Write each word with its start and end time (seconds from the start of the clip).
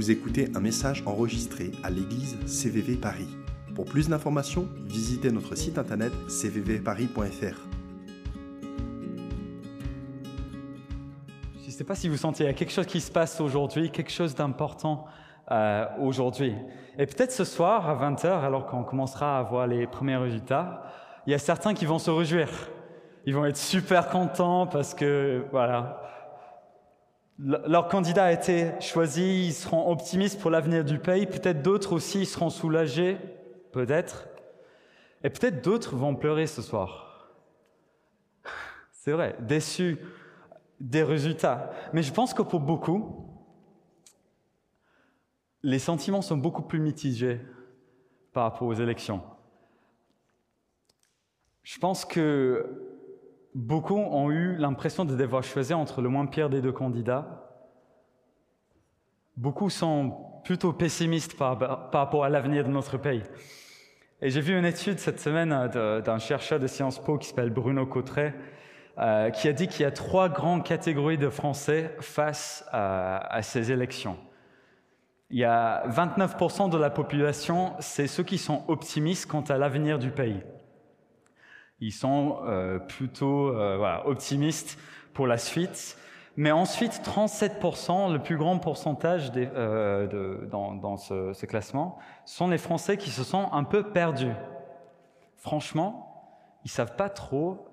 Vous 0.00 0.10
écoutez 0.10 0.50
un 0.54 0.60
message 0.60 1.02
enregistré 1.04 1.72
à 1.84 1.90
l'église 1.90 2.38
CVV 2.46 2.96
Paris. 2.96 3.28
Pour 3.74 3.84
plus 3.84 4.08
d'informations, 4.08 4.66
visitez 4.86 5.30
notre 5.30 5.54
site 5.56 5.76
internet 5.76 6.10
cvvparis.fr. 6.26 7.68
Je 11.60 11.66
ne 11.66 11.70
sais 11.70 11.84
pas 11.84 11.94
si 11.94 12.08
vous 12.08 12.16
sentez, 12.16 12.44
il 12.44 12.46
y 12.46 12.48
a 12.48 12.54
quelque 12.54 12.72
chose 12.72 12.86
qui 12.86 13.02
se 13.02 13.12
passe 13.12 13.42
aujourd'hui, 13.42 13.90
quelque 13.90 14.10
chose 14.10 14.34
d'important 14.34 15.04
euh, 15.50 15.84
aujourd'hui. 16.00 16.54
Et 16.98 17.04
peut-être 17.04 17.32
ce 17.32 17.44
soir, 17.44 17.86
à 17.86 18.10
20h, 18.10 18.26
alors 18.26 18.64
qu'on 18.64 18.84
commencera 18.84 19.38
à 19.38 19.42
voir 19.42 19.66
les 19.66 19.86
premiers 19.86 20.16
résultats, 20.16 20.82
il 21.26 21.32
y 21.32 21.34
a 21.34 21.38
certains 21.38 21.74
qui 21.74 21.84
vont 21.84 21.98
se 21.98 22.10
réjouir. 22.10 22.48
Ils 23.26 23.34
vont 23.34 23.44
être 23.44 23.58
super 23.58 24.08
contents 24.08 24.66
parce 24.66 24.94
que, 24.94 25.44
voilà, 25.52 26.09
leur 27.42 27.88
candidat 27.88 28.26
a 28.26 28.32
été 28.32 28.72
choisi, 28.80 29.46
ils 29.46 29.52
seront 29.54 29.90
optimistes 29.90 30.40
pour 30.40 30.50
l'avenir 30.50 30.84
du 30.84 30.98
pays. 30.98 31.26
Peut-être 31.26 31.62
d'autres 31.62 31.92
aussi 31.94 32.26
seront 32.26 32.50
soulagés, 32.50 33.16
peut-être. 33.72 34.28
Et 35.24 35.30
peut-être 35.30 35.62
d'autres 35.64 35.96
vont 35.96 36.14
pleurer 36.14 36.46
ce 36.46 36.60
soir. 36.60 37.30
C'est 38.92 39.12
vrai, 39.12 39.36
déçus 39.40 39.98
des 40.80 41.02
résultats. 41.02 41.70
Mais 41.92 42.02
je 42.02 42.12
pense 42.12 42.34
que 42.34 42.42
pour 42.42 42.60
beaucoup, 42.60 43.26
les 45.62 45.78
sentiments 45.78 46.22
sont 46.22 46.36
beaucoup 46.36 46.62
plus 46.62 46.80
mitigés 46.80 47.40
par 48.32 48.44
rapport 48.44 48.68
aux 48.68 48.74
élections. 48.74 49.22
Je 51.62 51.78
pense 51.78 52.04
que 52.04 52.89
beaucoup 53.54 53.96
ont 53.96 54.30
eu 54.30 54.56
l'impression 54.56 55.04
de 55.04 55.16
devoir 55.16 55.42
choisir 55.42 55.78
entre 55.78 56.00
le 56.02 56.08
moins 56.08 56.26
pire 56.26 56.50
des 56.50 56.60
deux 56.60 56.72
candidats. 56.72 57.46
Beaucoup 59.36 59.70
sont 59.70 60.42
plutôt 60.44 60.72
pessimistes 60.72 61.36
par, 61.36 61.58
rapport 61.92 62.24
à 62.24 62.28
l'avenir 62.28 62.64
de 62.64 62.70
notre 62.70 62.98
pays. 62.98 63.22
Et 64.22 64.30
j'ai 64.30 64.40
vu 64.40 64.56
une 64.56 64.64
étude 64.64 64.98
cette 64.98 65.20
semaine 65.20 65.52
euh, 65.52 66.00
d'un 66.00 66.18
chercheur 66.18 66.60
de 66.60 66.66
Sciences 66.66 66.98
Po 66.98 67.16
qui 67.16 67.28
s'appelle 67.28 67.50
Bruno 67.50 67.86
Cotteret, 67.86 68.34
euh, 68.98 69.30
qui 69.30 69.48
a 69.48 69.52
dit 69.52 69.66
qu'il 69.66 69.82
y 69.82 69.86
a 69.86 69.90
trois 69.90 70.28
grandes 70.28 70.64
catégories 70.64 71.16
de 71.16 71.30
Français 71.30 71.96
face 72.00 72.64
à, 72.70 73.18
à 73.34 73.42
ces 73.42 73.72
élections. 73.72 74.18
Il 75.30 75.38
y 75.38 75.44
a 75.44 75.86
29% 75.88 76.70
de 76.70 76.76
la 76.76 76.90
population, 76.90 77.72
c'est 77.78 78.08
ceux 78.08 78.24
qui 78.24 78.36
sont 78.36 78.64
optimistes 78.68 79.30
quant 79.30 79.42
à 79.42 79.56
l'avenir 79.56 79.98
du 79.98 80.10
pays. 80.10 80.42
Ils 81.80 81.92
sont 81.92 82.40
euh, 82.46 82.78
plutôt 82.78 83.48
euh, 83.48 83.98
optimistes 84.04 84.78
pour 85.14 85.26
la 85.26 85.38
suite. 85.38 85.96
Mais 86.36 86.52
ensuite, 86.52 87.02
37%, 87.04 88.12
le 88.12 88.18
plus 88.18 88.36
grand 88.36 88.58
pourcentage 88.58 89.32
euh, 89.36 90.46
dans, 90.46 90.96
ce, 90.96 91.46
classement, 91.46 91.98
sont 92.24 92.48
les 92.48 92.58
Français 92.58 92.96
qui 92.96 93.10
se 93.10 93.24
sont 93.24 93.50
un 93.52 93.64
peu 93.64 93.82
perdus. 93.82 94.32
Franchement, 95.36 96.36
ils 96.64 96.70
savent 96.70 96.96
pas 96.96 97.08
trop 97.08 97.66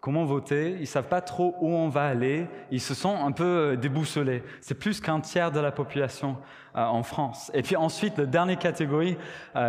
comment 0.00 0.24
voter, 0.24 0.76
ils 0.78 0.86
savent 0.86 1.08
pas 1.08 1.20
trop 1.20 1.56
où 1.60 1.68
on 1.68 1.88
va 1.88 2.06
aller, 2.06 2.46
ils 2.70 2.80
se 2.80 2.94
sont 2.94 3.16
un 3.16 3.32
peu 3.32 3.76
déboussolés. 3.76 4.44
C'est 4.60 4.78
plus 4.78 5.00
qu'un 5.00 5.20
tiers 5.20 5.50
de 5.50 5.58
la 5.58 5.72
population 5.72 6.36
en 6.74 7.02
France. 7.02 7.50
Et 7.54 7.62
puis 7.62 7.74
ensuite, 7.74 8.18
la 8.18 8.26
dernière 8.26 8.58
catégorie 8.58 9.16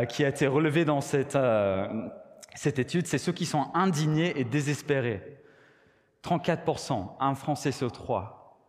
qui 0.09 0.23
a 0.23 0.27
été 0.27 0.45
relevée 0.45 0.85
dans 0.85 1.01
cette 1.01 1.35
cette 2.57 2.79
étude, 2.79 3.05
c'est 3.05 3.19
ceux 3.19 3.33
qui 3.33 3.45
sont 3.45 3.69
indignés 3.75 4.39
et 4.39 4.43
désespérés. 4.43 5.43
34%, 6.23 7.15
un 7.19 7.35
Français 7.35 7.71
sur 7.71 7.91
trois, 7.91 8.59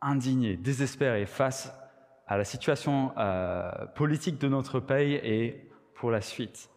indignés, 0.00 0.56
désespérés 0.56 1.26
face 1.26 1.72
à 2.28 2.36
la 2.36 2.44
situation 2.44 3.12
euh, 3.18 3.86
politique 3.96 4.38
de 4.38 4.46
notre 4.46 4.78
pays 4.78 5.14
et 5.14 5.68
pour 5.94 6.12
la 6.12 6.20
suite. 6.20 6.70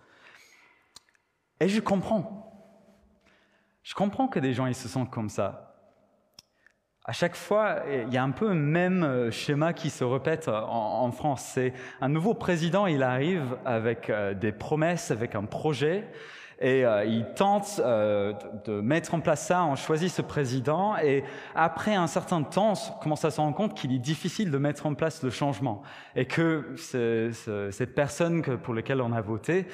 Et 1.59 1.69
je 1.69 1.79
comprends. 1.79 2.75
Je 3.83 3.93
comprends 3.93 4.27
que 4.27 4.39
des 4.39 4.55
gens 4.55 4.65
ils 4.65 4.73
se 4.73 4.87
sentent 4.87 5.11
comme 5.11 5.29
ça. 5.29 5.70
À 7.05 7.13
chaque 7.13 7.35
fois, 7.35 7.77
il 7.89 8.13
y 8.13 8.17
a 8.17 8.23
un 8.23 8.29
peu 8.29 8.49
le 8.49 8.53
même 8.53 9.01
euh, 9.03 9.31
schéma 9.31 9.73
qui 9.73 9.89
se 9.89 10.03
répète 10.03 10.47
en, 10.47 11.11
France. 11.11 11.41
C'est 11.55 11.73
un 11.99 12.09
nouveau 12.09 12.35
président, 12.35 12.85
il 12.85 13.01
arrive 13.01 13.57
avec 13.65 14.11
euh, 14.11 14.35
des 14.35 14.51
promesses, 14.51 15.09
avec 15.09 15.33
un 15.33 15.45
projet, 15.45 16.07
et 16.59 16.85
euh, 16.85 17.03
il 17.03 17.25
tente 17.33 17.79
de 17.79 18.81
mettre 18.81 19.15
en 19.15 19.19
place 19.19 19.47
ça. 19.47 19.63
On 19.63 19.75
choisit 19.75 20.11
ce 20.11 20.21
président, 20.21 20.95
et 20.99 21.23
après 21.55 21.95
un 21.95 22.05
certain 22.05 22.43
temps, 22.43 22.73
on 22.73 22.99
commence 22.99 23.25
à 23.25 23.31
se 23.31 23.41
rendre 23.41 23.55
compte 23.55 23.73
qu'il 23.73 23.91
est 23.93 23.99
difficile 23.99 24.51
de 24.51 24.57
mettre 24.59 24.85
en 24.85 24.93
place 24.93 25.23
le 25.23 25.31
changement, 25.31 25.81
et 26.15 26.25
que 26.25 26.75
cette 26.77 27.95
personne 27.95 28.43
pour 28.59 28.75
laquelle 28.75 29.01
on 29.01 29.11
a 29.11 29.21
voté 29.21 29.65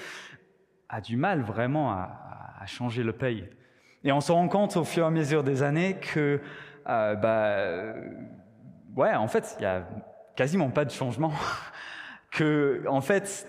a 0.87 1.01
du 1.01 1.17
mal 1.17 1.41
vraiment 1.41 1.91
à 1.91 2.65
changer 2.67 3.03
le 3.03 3.11
pays. 3.11 3.43
Et 4.05 4.13
on 4.13 4.21
se 4.21 4.31
rend 4.31 4.47
compte 4.47 4.77
au 4.77 4.85
fur 4.85 5.03
et 5.03 5.07
à 5.07 5.09
mesure 5.09 5.43
des 5.43 5.63
années 5.63 5.97
que 5.99 6.39
euh, 6.87 7.15
bah, 7.15 7.45
euh, 7.47 7.93
ouais, 8.95 9.13
en 9.13 9.27
fait, 9.27 9.55
il 9.59 9.63
y 9.63 9.65
a 9.65 9.87
quasiment 10.35 10.69
pas 10.69 10.85
de 10.85 10.91
changement. 10.91 11.33
que, 12.31 12.83
en 12.87 13.01
fait, 13.01 13.47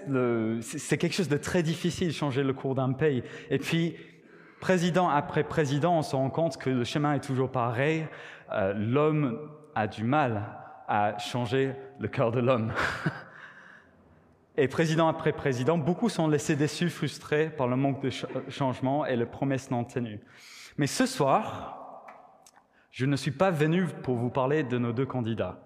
c'est 0.62 0.98
quelque 0.98 1.14
chose 1.14 1.28
de 1.28 1.36
très 1.36 1.62
difficile, 1.62 2.12
changer 2.12 2.42
le 2.42 2.52
cours 2.52 2.74
d'un 2.74 2.92
pays. 2.92 3.22
Et 3.50 3.58
puis, 3.58 3.96
président 4.60 5.08
après 5.08 5.44
président, 5.44 5.98
on 5.98 6.02
se 6.02 6.16
rend 6.16 6.30
compte 6.30 6.56
que 6.56 6.70
le 6.70 6.84
chemin 6.84 7.14
est 7.14 7.20
toujours 7.20 7.50
pareil. 7.50 8.06
Euh, 8.52 8.72
l'homme 8.74 9.50
a 9.74 9.86
du 9.86 10.04
mal 10.04 10.44
à 10.88 11.18
changer 11.18 11.74
le 11.98 12.08
cœur 12.08 12.32
de 12.32 12.40
l'homme. 12.40 12.72
Et 14.56 14.66
président 14.66 15.06
après 15.06 15.32
président, 15.32 15.78
beaucoup 15.78 16.08
sont 16.08 16.26
laissés 16.26 16.56
déçus, 16.56 16.90
frustrés 16.90 17.48
par 17.48 17.68
le 17.68 17.76
manque 17.76 18.02
de 18.02 18.10
changement 18.48 19.06
et 19.06 19.14
les 19.14 19.24
promesses 19.24 19.70
non 19.70 19.84
tenues. 19.84 20.18
Mais 20.78 20.88
ce 20.88 21.06
soir, 21.06 21.77
je 22.98 23.06
ne 23.06 23.14
suis 23.14 23.30
pas 23.30 23.52
venu 23.52 23.86
pour 23.86 24.16
vous 24.16 24.28
parler 24.28 24.64
de 24.64 24.76
nos 24.76 24.92
deux 24.92 25.06
candidats. 25.06 25.56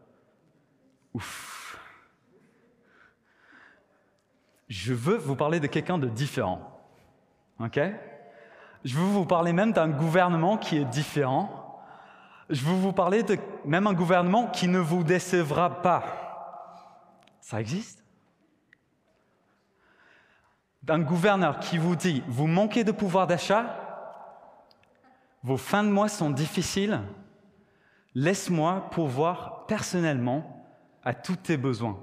Ouf. 1.15 1.81
Je 4.69 4.93
veux 4.93 5.17
vous 5.17 5.35
parler 5.35 5.59
de 5.59 5.67
quelqu'un 5.67 5.97
de 5.97 6.11
différent. 6.11 6.79
OK? 7.59 7.81
Je 8.85 8.99
veux 8.99 9.05
vous 9.07 9.25
parler 9.25 9.55
même 9.55 9.73
d'un 9.73 9.89
gouvernement 9.89 10.59
qui 10.59 10.77
est 10.77 10.85
différent. 10.85 11.83
Je 12.51 12.63
veux 12.67 12.75
vous 12.75 12.93
parler 12.93 13.25
même 13.65 13.87
un 13.87 13.95
gouvernement 13.95 14.49
qui 14.49 14.69
ne 14.69 14.79
vous 14.79 15.03
décevra 15.03 15.81
pas. 15.81 16.05
Ça 17.41 17.63
existe? 17.63 18.05
D'un 20.83 20.99
gouverneur 20.99 21.61
qui 21.61 21.79
vous 21.79 21.97
dit, 21.97 22.23
vous 22.29 22.47
manquez 22.47 22.85
de 22.85 22.93
pouvoir 22.93 23.27
d'achat, 23.27 23.79
vos 25.43 25.57
fins 25.57 25.83
de 25.83 25.89
mois 25.89 26.11
sont 26.11 26.29
difficiles, 26.29 27.01
laisse-moi 28.15 28.89
pourvoir 28.91 29.67
personnellement 29.67 30.67
à 31.03 31.15
tous 31.15 31.37
tes 31.37 31.57
besoins. 31.57 31.99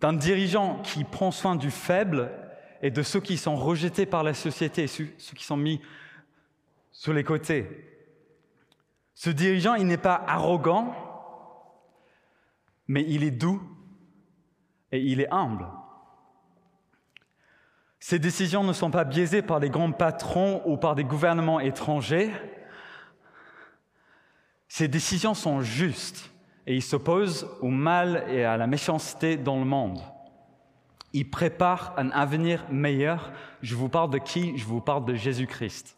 D'un 0.00 0.12
dirigeant 0.14 0.80
qui 0.82 1.04
prend 1.04 1.30
soin 1.30 1.56
du 1.56 1.70
faible 1.70 2.30
et 2.82 2.90
de 2.90 3.02
ceux 3.02 3.20
qui 3.20 3.36
sont 3.36 3.56
rejetés 3.56 4.06
par 4.06 4.22
la 4.22 4.34
société, 4.34 4.86
ceux 4.86 5.04
qui 5.36 5.44
sont 5.44 5.56
mis 5.56 5.80
sur 6.92 7.12
les 7.12 7.24
côtés. 7.24 7.86
Ce 9.14 9.28
dirigeant, 9.28 9.74
il 9.74 9.86
n'est 9.86 9.98
pas 9.98 10.24
arrogant, 10.26 10.94
mais 12.88 13.04
il 13.06 13.22
est 13.22 13.30
doux 13.30 13.62
et 14.90 15.00
il 15.00 15.20
est 15.20 15.30
humble. 15.30 15.66
Ces 17.98 18.18
décisions 18.18 18.64
ne 18.64 18.72
sont 18.72 18.90
pas 18.90 19.04
biaisées 19.04 19.42
par 19.42 19.60
des 19.60 19.68
grands 19.68 19.92
patrons 19.92 20.62
ou 20.64 20.78
par 20.78 20.94
des 20.94 21.04
gouvernements 21.04 21.60
étrangers. 21.60 22.30
Ces 24.72 24.86
décisions 24.86 25.34
sont 25.34 25.62
justes 25.62 26.30
et 26.64 26.76
il 26.76 26.82
s'oppose 26.82 27.50
au 27.60 27.70
mal 27.70 28.24
et 28.28 28.44
à 28.44 28.56
la 28.56 28.68
méchanceté 28.68 29.36
dans 29.36 29.58
le 29.58 29.64
monde. 29.64 30.00
Il 31.12 31.28
prépare 31.28 31.92
un 31.96 32.10
avenir 32.12 32.64
meilleur. 32.70 33.32
Je 33.62 33.74
vous 33.74 33.88
parle 33.88 34.10
de 34.10 34.18
qui? 34.18 34.56
Je 34.56 34.64
vous 34.64 34.80
parle 34.80 35.04
de 35.04 35.16
Jésus-Christ. 35.16 35.96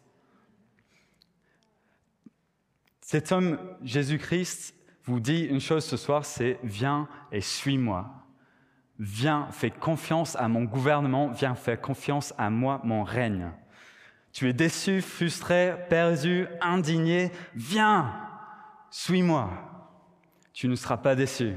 Cet 2.99 3.31
homme, 3.31 3.59
Jésus-Christ, 3.83 4.73
vous 5.03 5.19
dit 5.19 5.43
une 5.43 5.61
chose 5.61 5.85
ce 5.85 5.95
soir, 5.95 6.25
c'est 6.25 6.57
viens 6.63 7.07
et 7.31 7.41
suis-moi. 7.41 8.09
Viens, 8.97 9.49
fais 9.51 9.69
confiance 9.69 10.35
à 10.35 10.47
mon 10.47 10.63
gouvernement, 10.63 11.29
viens, 11.29 11.53
fais 11.53 11.77
confiance 11.77 12.33
à 12.39 12.49
moi, 12.49 12.81
mon 12.83 13.03
règne. 13.03 13.51
Tu 14.31 14.49
es 14.49 14.53
déçu, 14.53 15.03
frustré, 15.03 15.75
perdu, 15.89 16.47
indigné, 16.59 17.31
viens, 17.53 18.32
suis-moi. 18.93 19.49
Tu 20.53 20.67
ne 20.67 20.75
seras 20.75 20.97
pas 20.97 21.15
déçu. 21.15 21.53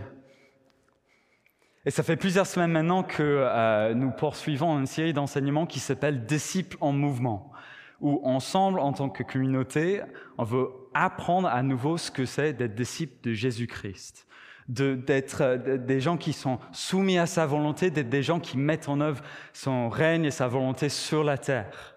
Et 1.84 1.90
ça 1.90 2.02
fait 2.02 2.16
plusieurs 2.16 2.46
semaines 2.46 2.72
maintenant 2.72 3.02
que 3.02 3.22
euh, 3.22 3.92
nous 3.92 4.10
poursuivons 4.10 4.78
une 4.78 4.86
série 4.86 5.12
d'enseignements 5.12 5.66
qui 5.66 5.78
s'appelle 5.78 6.24
Disciples 6.24 6.78
en 6.80 6.92
mouvement, 6.92 7.52
où 8.00 8.26
ensemble, 8.26 8.80
en 8.80 8.94
tant 8.94 9.10
que 9.10 9.22
communauté, 9.22 10.00
on 10.38 10.44
veut 10.44 10.70
apprendre 10.94 11.48
à 11.48 11.62
nouveau 11.62 11.98
ce 11.98 12.10
que 12.10 12.24
c'est 12.24 12.54
d'être 12.54 12.74
disciple 12.74 13.22
de 13.22 13.32
Jésus-Christ 13.34 14.26
d'être 14.68 15.76
des 15.76 16.00
gens 16.00 16.16
qui 16.16 16.32
sont 16.32 16.58
soumis 16.72 17.18
à 17.18 17.26
sa 17.26 17.46
volonté, 17.46 17.92
d'être 17.92 18.08
des 18.08 18.24
gens 18.24 18.40
qui 18.40 18.58
mettent 18.58 18.88
en 18.88 19.00
œuvre 19.00 19.22
son 19.52 19.88
règne 19.88 20.24
et 20.24 20.32
sa 20.32 20.48
volonté 20.48 20.88
sur 20.88 21.22
la 21.22 21.38
terre. 21.38 21.94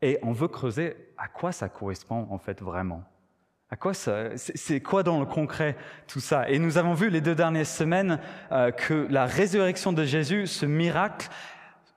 Et 0.00 0.18
on 0.22 0.32
veut 0.32 0.48
creuser 0.48 0.96
à 1.18 1.28
quoi 1.28 1.52
ça 1.52 1.68
correspond 1.68 2.26
en 2.30 2.38
fait 2.38 2.62
vraiment. 2.62 3.04
À 3.70 3.76
quoi 3.76 3.94
ça, 3.94 4.36
c'est 4.36 4.80
quoi 4.80 5.02
dans 5.02 5.18
le 5.18 5.26
concret 5.26 5.76
tout 6.06 6.20
ça? 6.20 6.48
Et 6.50 6.58
nous 6.58 6.76
avons 6.76 6.92
vu 6.92 7.08
les 7.08 7.20
deux 7.20 7.34
dernières 7.34 7.66
semaines 7.66 8.20
euh, 8.52 8.70
que 8.70 9.06
la 9.10 9.24
résurrection 9.24 9.92
de 9.92 10.04
Jésus, 10.04 10.46
ce 10.46 10.66
miracle, 10.66 11.28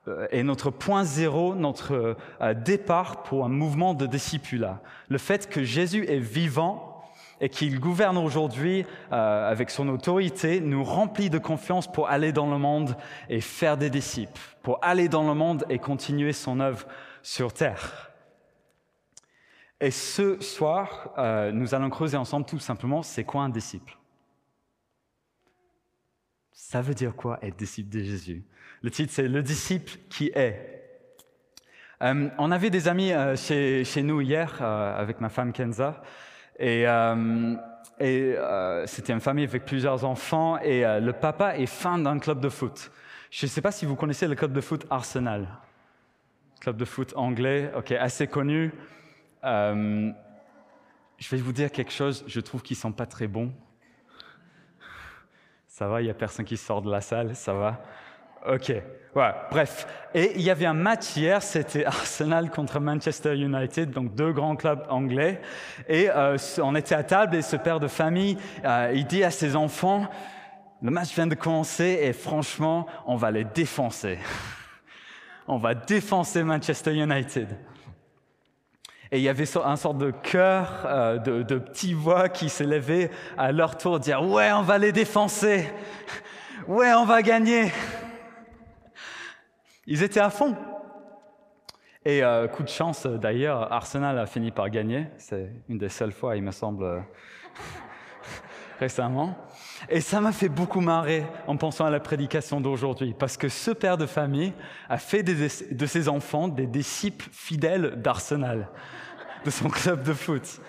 euh, 0.08 0.26
est 0.30 0.42
notre 0.42 0.70
point 0.70 1.04
zéro, 1.04 1.54
notre 1.54 2.16
euh, 2.40 2.54
départ 2.54 3.22
pour 3.22 3.44
un 3.44 3.50
mouvement 3.50 3.92
de 3.92 4.06
discipulat. 4.06 4.80
Le 5.08 5.18
fait 5.18 5.48
que 5.50 5.62
Jésus 5.62 6.06
est 6.08 6.18
vivant 6.18 7.04
et 7.40 7.50
qu'il 7.50 7.78
gouverne 7.78 8.18
aujourd'hui 8.18 8.84
avec 9.12 9.70
son 9.70 9.88
autorité 9.90 10.60
nous 10.60 10.82
remplit 10.82 11.30
de 11.30 11.38
confiance 11.38 11.86
pour 11.86 12.08
aller 12.08 12.32
dans 12.32 12.50
le 12.50 12.58
monde 12.58 12.96
et 13.28 13.40
faire 13.40 13.76
des 13.76 13.90
disciples, 13.90 14.40
pour 14.64 14.80
aller 14.82 15.08
dans 15.08 15.22
le 15.22 15.34
monde 15.34 15.64
et 15.68 15.78
continuer 15.78 16.32
son 16.32 16.58
œuvre 16.58 16.84
sur 17.22 17.52
terre. 17.52 18.07
Et 19.80 19.92
ce 19.92 20.40
soir, 20.40 21.10
euh, 21.18 21.52
nous 21.52 21.74
allons 21.74 21.88
creuser 21.88 22.16
ensemble 22.16 22.46
tout 22.46 22.58
simplement, 22.58 23.02
c'est 23.02 23.22
quoi 23.22 23.42
un 23.42 23.48
disciple? 23.48 23.96
Ça 26.50 26.82
veut 26.82 26.94
dire 26.94 27.14
quoi 27.14 27.38
être 27.42 27.56
disciple 27.56 27.88
de 27.88 28.00
Jésus? 28.00 28.44
Le 28.82 28.90
titre, 28.90 29.12
c'est 29.14 29.28
Le 29.28 29.42
disciple 29.42 29.92
qui 30.10 30.32
est. 30.34 30.74
Euh, 32.02 32.28
on 32.38 32.50
avait 32.50 32.70
des 32.70 32.88
amis 32.88 33.12
euh, 33.12 33.36
chez, 33.36 33.84
chez, 33.84 34.02
nous 34.02 34.20
hier 34.20 34.60
avec 34.62 35.20
ma 35.20 35.28
femme 35.28 35.52
Kenza. 35.52 36.02
Et, 36.58 36.82
et 38.00 38.34
c'était 38.86 39.12
une 39.12 39.20
famille 39.20 39.44
avec 39.44 39.64
plusieurs 39.64 40.04
enfants. 40.04 40.58
Et 40.58 40.82
le 40.82 41.12
papa 41.12 41.56
est 41.56 41.66
fan 41.66 42.02
d'un 42.02 42.18
club 42.18 42.40
de 42.40 42.48
foot. 42.48 42.90
Je 43.30 43.46
ne 43.46 43.48
sais 43.48 43.60
pas 43.60 43.70
si 43.70 43.86
vous 43.86 43.94
connaissez 43.94 44.26
le 44.26 44.34
club 44.34 44.52
de 44.52 44.60
foot 44.60 44.84
Arsenal. 44.90 45.46
Club 46.60 46.76
de 46.76 46.84
foot 46.84 47.12
anglais, 47.14 47.70
ok, 47.76 47.92
assez 47.92 48.26
connu. 48.26 48.72
Euh, 49.44 50.10
je 51.18 51.28
vais 51.30 51.42
vous 51.42 51.52
dire 51.52 51.70
quelque 51.70 51.92
chose, 51.92 52.24
je 52.26 52.40
trouve 52.40 52.62
qu'ils 52.62 52.76
sont 52.76 52.92
pas 52.92 53.06
très 53.06 53.26
bons. 53.26 53.52
Ça 55.66 55.88
va, 55.88 56.00
il 56.00 56.04
n'y 56.04 56.10
a 56.10 56.14
personne 56.14 56.44
qui 56.44 56.56
sort 56.56 56.82
de 56.82 56.90
la 56.90 57.00
salle, 57.00 57.36
ça 57.36 57.52
va 57.52 57.80
Ok, 58.46 58.72
ouais, 59.16 59.30
bref. 59.50 59.86
Et 60.14 60.32
il 60.36 60.42
y 60.42 60.50
avait 60.50 60.66
un 60.66 60.74
match 60.74 61.16
hier, 61.16 61.42
c'était 61.42 61.84
Arsenal 61.84 62.50
contre 62.50 62.78
Manchester 62.78 63.36
United, 63.36 63.90
donc 63.90 64.14
deux 64.14 64.32
grands 64.32 64.54
clubs 64.54 64.86
anglais. 64.88 65.40
Et 65.88 66.08
euh, 66.08 66.36
on 66.62 66.74
était 66.76 66.94
à 66.94 67.02
table 67.02 67.36
et 67.36 67.42
ce 67.42 67.56
père 67.56 67.80
de 67.80 67.88
famille, 67.88 68.38
euh, 68.64 68.92
il 68.94 69.06
dit 69.06 69.24
à 69.24 69.30
ses 69.30 69.56
enfants, 69.56 70.08
le 70.80 70.90
match 70.90 71.12
vient 71.14 71.26
de 71.26 71.34
commencer 71.34 71.98
et 72.02 72.12
franchement, 72.12 72.86
on 73.06 73.16
va 73.16 73.32
les 73.32 73.44
défoncer. 73.44 74.18
on 75.48 75.58
va 75.58 75.74
défoncer 75.74 76.44
Manchester 76.44 76.94
United. 76.94 77.56
Et 79.10 79.18
il 79.18 79.22
y 79.22 79.28
avait 79.28 79.46
un 79.56 79.76
sorte 79.76 79.98
de 79.98 80.10
chœur, 80.10 80.84
euh, 80.84 81.16
de, 81.18 81.58
petites 81.58 81.94
voix 81.94 82.28
qui 82.28 82.50
s'élevaient 82.50 83.10
à 83.38 83.52
leur 83.52 83.78
tour, 83.78 83.98
dire 83.98 84.22
Ouais, 84.22 84.52
on 84.52 84.62
va 84.62 84.76
les 84.76 84.92
défoncer 84.92 85.70
Ouais, 86.66 86.92
on 86.92 87.06
va 87.06 87.22
gagner 87.22 87.72
Ils 89.86 90.02
étaient 90.02 90.20
à 90.20 90.28
fond. 90.28 90.54
Et 92.04 92.22
euh, 92.22 92.48
coup 92.48 92.62
de 92.62 92.68
chance, 92.68 93.06
d'ailleurs, 93.06 93.72
Arsenal 93.72 94.18
a 94.18 94.26
fini 94.26 94.50
par 94.50 94.68
gagner. 94.68 95.06
C'est 95.16 95.50
une 95.68 95.78
des 95.78 95.88
seules 95.88 96.12
fois, 96.12 96.36
il 96.36 96.42
me 96.42 96.52
semble, 96.52 96.84
euh, 96.84 97.00
récemment. 98.78 99.36
Et 99.88 100.00
ça 100.00 100.20
m'a 100.20 100.32
fait 100.32 100.48
beaucoup 100.48 100.80
marrer 100.80 101.24
en 101.46 101.56
pensant 101.56 101.84
à 101.84 101.90
la 101.90 102.00
prédication 102.00 102.60
d'aujourd'hui, 102.60 103.14
parce 103.18 103.36
que 103.36 103.48
ce 103.48 103.70
père 103.70 103.96
de 103.96 104.06
famille 104.06 104.52
a 104.88 104.98
fait 104.98 105.22
de 105.22 105.86
ses 105.86 106.08
enfants 106.08 106.48
des 106.48 106.66
disciples 106.66 107.28
fidèles 107.32 107.94
d'Arsenal, 107.96 108.68
de 109.44 109.50
son 109.50 109.68
club 109.68 110.02
de 110.02 110.12
foot. 110.12 110.60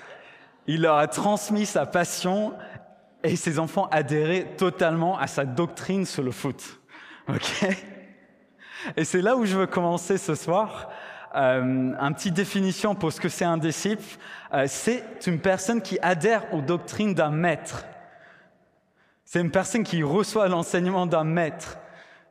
Il 0.68 0.82
leur 0.82 0.98
a 0.98 1.08
transmis 1.08 1.66
sa 1.66 1.86
passion 1.86 2.54
et 3.24 3.36
ses 3.36 3.60
enfants 3.60 3.88
adhéraient 3.92 4.56
totalement 4.58 5.18
à 5.18 5.28
sa 5.28 5.46
doctrine 5.46 6.06
sur 6.06 6.24
le 6.24 6.32
foot. 6.32 6.80
Ok? 7.28 7.66
Et 8.96 9.04
c'est 9.04 9.22
là 9.22 9.36
où 9.36 9.46
je 9.46 9.58
veux 9.58 9.68
commencer 9.68 10.18
ce 10.18 10.36
soir. 10.36 10.90
Euh, 11.36 11.62
une 11.62 12.16
petite 12.16 12.34
définition 12.34 12.96
pour 12.96 13.12
ce 13.12 13.20
que 13.22 13.30
c'est 13.30 13.46
un 13.46 13.58
disciple. 13.58 14.04
Euh, 14.54 14.66
c'est 14.68 15.04
une 15.28 15.40
personne 15.40 15.82
qui 15.82 16.00
adhère 16.02 16.52
aux 16.54 16.62
doctrines 16.62 17.14
d'un 17.14 17.30
maître. 17.30 17.86
C'est 19.32 19.42
une 19.42 19.52
personne 19.52 19.84
qui 19.84 20.02
reçoit 20.02 20.48
l'enseignement 20.48 21.06
d'un 21.06 21.24
maître. 21.24 21.78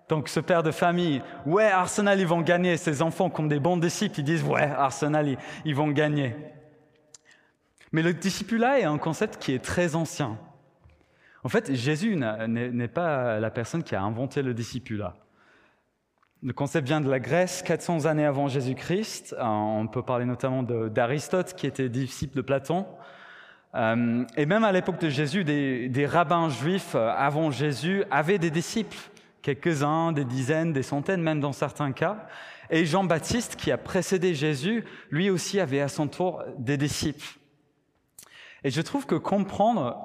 Donc 0.08 0.28
ce 0.28 0.40
père 0.40 0.64
de 0.64 0.72
famille, 0.72 1.22
ouais, 1.46 1.70
Arsenal, 1.70 2.18
ils 2.18 2.26
vont 2.26 2.40
gagner. 2.40 2.76
Ses 2.76 3.02
enfants, 3.02 3.30
comme 3.30 3.46
des 3.46 3.60
bons 3.60 3.76
disciples, 3.76 4.18
ils 4.18 4.24
disent, 4.24 4.42
ouais, 4.42 4.64
Arsenal, 4.64 5.38
ils, 5.64 5.74
vont 5.76 5.92
gagner. 5.92 6.34
Mais 7.92 8.02
le 8.02 8.12
discipulat 8.14 8.80
est 8.80 8.84
un 8.84 8.98
concept 8.98 9.40
qui 9.40 9.52
est 9.52 9.64
très 9.64 9.94
ancien. 9.94 10.38
En 11.44 11.48
fait, 11.48 11.72
Jésus 11.72 12.16
n'est 12.16 12.88
pas 12.88 13.38
la 13.38 13.50
personne 13.52 13.84
qui 13.84 13.94
a 13.94 14.02
inventé 14.02 14.42
le 14.42 14.52
discipulat. 14.52 15.14
Le 16.42 16.52
concept 16.52 16.88
vient 16.88 17.00
de 17.00 17.08
la 17.08 17.20
Grèce, 17.20 17.62
400 17.62 18.06
années 18.06 18.26
avant 18.26 18.48
Jésus-Christ. 18.48 19.36
On 19.38 19.86
peut 19.86 20.02
parler 20.02 20.24
notamment 20.24 20.64
d'Aristote, 20.64 21.54
qui 21.54 21.68
était 21.68 21.88
disciple 21.88 22.36
de 22.36 22.42
Platon. 22.42 22.86
Euh, 23.74 24.24
et 24.36 24.46
même 24.46 24.64
à 24.64 24.72
l'époque 24.72 25.00
de 25.00 25.10
Jésus, 25.10 25.44
des, 25.44 26.06
rabbins 26.06 26.48
juifs 26.48 26.94
euh, 26.94 27.10
avant 27.10 27.50
Jésus 27.50 28.02
avaient 28.10 28.38
des 28.38 28.50
disciples, 28.50 28.96
quelques-uns, 29.42 30.12
des 30.12 30.24
dizaines, 30.24 30.72
des 30.72 30.82
centaines, 30.82 31.22
même 31.22 31.40
dans 31.40 31.52
certains 31.52 31.92
cas. 31.92 32.26
Et 32.70 32.86
Jean-Baptiste, 32.86 33.56
qui 33.56 33.70
a 33.70 33.78
précédé 33.78 34.34
Jésus, 34.34 34.84
lui 35.10 35.30
aussi 35.30 35.60
avait 35.60 35.80
à 35.80 35.88
son 35.88 36.08
tour 36.08 36.42
des 36.58 36.76
disciples. 36.76 37.38
Et 38.64 38.70
je 38.70 38.80
trouve 38.80 39.06
que 39.06 39.14
comprendre 39.14 39.98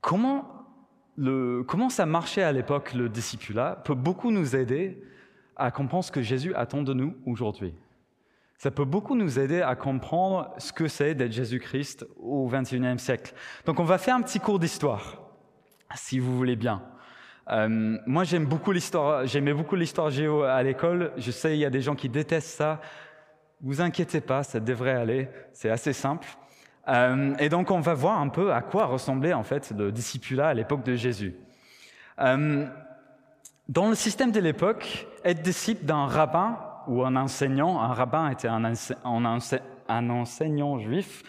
comment, 0.00 0.66
le, 1.16 1.64
comment 1.66 1.90
ça 1.90 2.06
marchait 2.06 2.42
à 2.42 2.52
l'époque, 2.52 2.94
le 2.94 3.08
discipulat, 3.08 3.80
peut 3.84 3.94
beaucoup 3.94 4.30
nous 4.30 4.54
aider 4.54 5.02
à 5.56 5.70
comprendre 5.70 6.04
ce 6.04 6.12
que 6.12 6.22
Jésus 6.22 6.54
attend 6.54 6.82
de 6.82 6.92
nous 6.92 7.14
aujourd'hui. 7.26 7.74
Ça 8.58 8.70
peut 8.70 8.84
beaucoup 8.84 9.14
nous 9.14 9.38
aider 9.38 9.60
à 9.60 9.74
comprendre 9.74 10.50
ce 10.58 10.72
que 10.72 10.88
c'est 10.88 11.14
d'être 11.14 11.32
Jésus-Christ 11.32 12.06
au 12.16 12.48
XXIe 12.48 12.98
siècle. 12.98 13.34
Donc 13.66 13.80
on 13.80 13.84
va 13.84 13.98
faire 13.98 14.14
un 14.14 14.22
petit 14.22 14.40
cours 14.40 14.58
d'histoire, 14.58 15.20
si 15.94 16.18
vous 16.18 16.36
voulez 16.36 16.56
bien. 16.56 16.82
Euh, 17.48 17.98
moi 18.06 18.24
j'aime 18.24 18.46
beaucoup 18.46 18.72
l'histoire, 18.72 19.26
j'aimais 19.26 19.52
beaucoup 19.52 19.76
l'histoire 19.76 20.10
géo 20.10 20.42
à 20.42 20.62
l'école. 20.62 21.12
Je 21.16 21.30
sais 21.30 21.56
il 21.56 21.60
y 21.60 21.64
a 21.64 21.70
des 21.70 21.82
gens 21.82 21.94
qui 21.94 22.08
détestent 22.08 22.56
ça. 22.56 22.80
Vous 23.60 23.80
inquiétez 23.80 24.20
pas, 24.20 24.42
ça 24.42 24.58
devrait 24.58 24.94
aller. 24.94 25.28
C'est 25.52 25.70
assez 25.70 25.92
simple. 25.92 26.26
Euh, 26.88 27.34
et 27.38 27.48
donc 27.48 27.70
on 27.70 27.80
va 27.80 27.94
voir 27.94 28.20
un 28.20 28.28
peu 28.28 28.52
à 28.52 28.62
quoi 28.62 28.86
ressemblait 28.86 29.32
en 29.32 29.42
fait 29.42 29.72
le 29.76 29.92
discipulat 29.92 30.48
à 30.48 30.54
l'époque 30.54 30.82
de 30.82 30.94
Jésus. 30.94 31.34
Euh, 32.20 32.66
dans 33.68 33.88
le 33.88 33.94
système 33.94 34.30
de 34.30 34.40
l'époque, 34.40 35.06
être 35.24 35.42
disciple 35.42 35.84
d'un 35.84 36.06
rabbin 36.06 36.58
ou 36.86 37.04
un 37.04 37.16
enseignant, 37.16 37.80
un 37.80 37.92
rabbin 37.92 38.30
était 38.30 38.48
un, 38.48 38.64
enseignant 40.10 40.78
juif, 40.78 41.22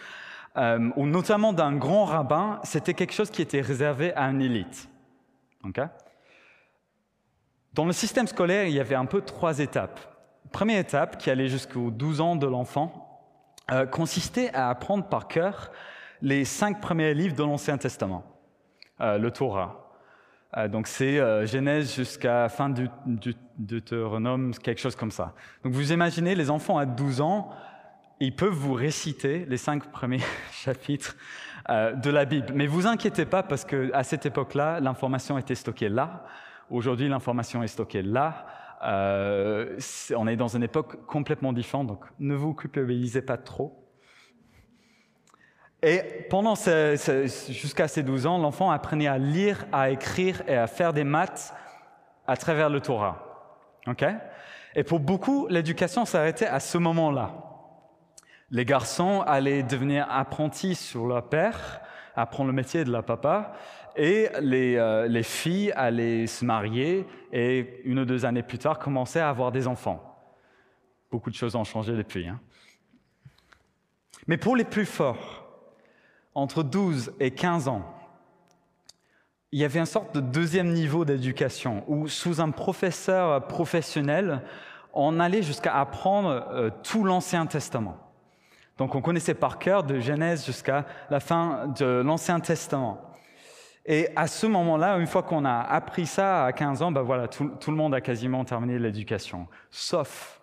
euh, 0.57 0.89
ou 0.95 1.05
notamment 1.05 1.53
d'un 1.53 1.75
grand 1.75 2.05
rabbin, 2.05 2.59
c'était 2.63 2.93
quelque 2.93 3.13
chose 3.13 3.29
qui 3.29 3.41
était 3.41 3.61
réservé 3.61 4.13
à 4.13 4.23
une 4.29 4.41
élite. 4.41 4.89
Dans 7.73 7.85
le 7.85 7.93
système 7.93 8.27
scolaire, 8.27 8.65
il 8.65 8.73
y 8.73 8.79
avait 8.79 8.95
un 8.95 9.05
peu 9.05 9.21
trois 9.21 9.59
étapes. 9.59 9.99
Première 10.51 10.79
étape, 10.79 11.17
qui 11.17 11.29
allait 11.29 11.49
jusqu'aux 11.49 11.91
12 11.91 12.21
ans 12.21 12.35
de 12.35 12.47
l'enfant, 12.47 13.21
euh, 13.71 13.85
consistait 13.85 14.53
à 14.53 14.69
apprendre 14.69 15.05
par 15.05 15.27
cœur 15.27 15.71
les 16.21 16.45
cinq 16.45 16.79
premiers 16.81 17.13
livres 17.13 17.35
de 17.35 17.43
l'Ancien 17.43 17.77
Testament, 17.77 18.23
euh, 19.01 19.17
le 19.17 19.29
Torah, 19.29 19.86
donc 20.69 20.87
c'est 20.87 21.19
euh, 21.19 21.45
Genèse 21.45 21.93
jusqu'à 21.93 22.47
fin 22.49 22.69
du, 22.69 22.89
du 23.05 23.35
Deutéronome, 23.57 24.53
quelque 24.55 24.79
chose 24.79 24.95
comme 24.95 25.11
ça. 25.11 25.33
Donc 25.63 25.73
vous 25.73 25.91
imaginez, 25.91 26.35
les 26.35 26.49
enfants 26.49 26.77
à 26.77 26.85
12 26.85 27.21
ans, 27.21 27.49
ils 28.19 28.35
peuvent 28.35 28.53
vous 28.53 28.73
réciter 28.73 29.45
les 29.47 29.57
cinq 29.57 29.91
premiers 29.91 30.21
chapitres 30.51 31.17
euh, 31.69 31.93
de 31.93 32.09
la 32.09 32.25
Bible. 32.25 32.53
Mais 32.55 32.65
vous 32.65 32.87
inquiétez 32.87 33.25
pas 33.25 33.43
parce 33.43 33.65
que 33.65 33.91
à 33.93 34.03
cette 34.03 34.25
époque-là, 34.25 34.79
l'information 34.79 35.37
était 35.37 35.55
stockée 35.55 35.89
là. 35.89 36.25
Aujourd'hui, 36.69 37.07
l'information 37.09 37.61
est 37.61 37.67
stockée 37.67 38.01
là. 38.01 38.45
on 38.81 40.27
est 40.27 40.35
dans 40.35 40.47
une 40.47 40.63
époque 40.63 41.05
complètement 41.05 41.53
différente, 41.53 41.87
donc 41.87 42.05
ne 42.19 42.35
vous 42.35 42.53
culpabilisez 42.53 43.21
pas 43.21 43.37
trop. 43.37 43.86
Et 45.87 46.01
pendant 46.29 46.55
jusqu'à 46.55 47.87
ses 47.87 48.03
12 48.03 48.25
ans, 48.25 48.37
l'enfant 48.37 48.71
apprenait 48.71 49.07
à 49.07 49.17
lire, 49.17 49.65
à 49.71 49.89
écrire 49.89 50.43
et 50.45 50.55
à 50.57 50.67
faire 50.67 50.91
des 50.91 51.05
maths 51.05 51.53
à 52.27 52.35
travers 52.35 52.69
le 52.69 52.81
Torah. 52.81 53.55
et 54.75 54.83
pour 54.83 54.99
beaucoup, 54.99 55.47
l'éducation 55.47 56.03
s'arrêtait 56.03 56.45
à 56.45 56.59
ce 56.59 56.77
moment-là. 56.77 57.35
Les 58.51 58.65
garçons 58.65 59.21
allaient 59.21 59.63
devenir 59.63 60.05
apprentis 60.11 60.75
sur 60.75 61.05
leur 61.05 61.29
père, 61.29 61.79
apprendre 62.17 62.47
le 62.47 62.53
métier 62.53 62.83
de 62.83 62.91
la 62.91 63.01
papa, 63.01 63.53
et 63.95 64.27
les, 64.41 64.75
euh, 64.75 65.07
les 65.07 65.23
filles 65.23 65.71
allaient 65.71 66.27
se 66.27 66.43
marier 66.43 67.07
et 67.31 67.81
une 67.85 67.99
ou 67.99 68.05
deux 68.05 68.25
années 68.25 68.43
plus 68.43 68.57
tard 68.57 68.77
commencer 68.77 69.19
à 69.19 69.29
avoir 69.29 69.53
des 69.53 69.67
enfants. 69.67 70.03
Beaucoup 71.11 71.29
de 71.29 71.35
choses 71.35 71.55
ont 71.55 71.63
changé 71.63 71.93
depuis. 71.93 72.27
Hein. 72.27 72.41
Mais 74.27 74.35
pour 74.35 74.57
les 74.57 74.65
plus 74.65 74.85
forts, 74.85 75.46
entre 76.37 76.61
12 76.61 77.13
et 77.19 77.31
15 77.31 77.67
ans, 77.67 77.81
il 79.51 79.59
y 79.59 79.65
avait 79.65 79.79
une 79.79 79.87
sorte 79.87 80.13
de 80.13 80.21
deuxième 80.21 80.71
niveau 80.71 81.03
d'éducation 81.03 81.83
où, 81.87 82.07
sous 82.07 82.41
un 82.41 82.51
professeur 82.51 83.47
professionnel, 83.47 84.43
on 84.93 85.19
allait 85.19 85.41
jusqu'à 85.41 85.75
apprendre 85.75 86.45
euh, 86.51 86.69
tout 86.83 87.03
l'Ancien 87.03 87.47
Testament. 87.47 87.97
Donc 88.77 88.93
on 88.93 89.01
connaissait 89.01 89.33
par 89.33 89.57
cœur 89.57 89.83
de 89.83 89.99
Genèse 89.99 90.45
jusqu'à 90.45 90.85
la 91.09 91.19
fin 91.19 91.73
de 91.75 92.03
l'Ancien 92.05 92.39
Testament. 92.39 93.01
Et 93.87 94.09
à 94.15 94.27
ce 94.27 94.45
moment-là, 94.45 94.97
une 94.97 95.07
fois 95.07 95.23
qu'on 95.23 95.43
a 95.43 95.59
appris 95.59 96.05
ça 96.05 96.45
à 96.45 96.53
15 96.53 96.83
ans, 96.83 96.91
ben 96.91 97.01
voilà, 97.01 97.27
tout, 97.27 97.49
tout 97.59 97.71
le 97.71 97.77
monde 97.77 97.95
a 97.95 98.01
quasiment 98.01 98.45
terminé 98.45 98.77
l'éducation. 98.77 99.47
Sauf 99.71 100.39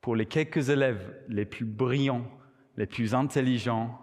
pour 0.00 0.16
les 0.16 0.24
quelques 0.24 0.70
élèves 0.70 1.14
les 1.28 1.44
plus 1.44 1.66
brillants, 1.66 2.24
les 2.78 2.86
plus 2.86 3.14
intelligents, 3.14 3.98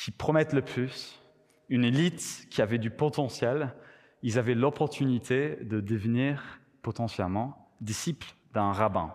qui 0.00 0.12
promettent 0.12 0.54
le 0.54 0.62
plus, 0.62 1.20
une 1.68 1.84
élite 1.84 2.46
qui 2.48 2.62
avait 2.62 2.78
du 2.78 2.90
potentiel, 2.90 3.74
ils 4.22 4.38
avaient 4.38 4.54
l'opportunité 4.54 5.56
de 5.60 5.80
devenir 5.80 6.42
potentiellement 6.80 7.70
disciples 7.82 8.34
d'un 8.54 8.72
rabbin. 8.72 9.12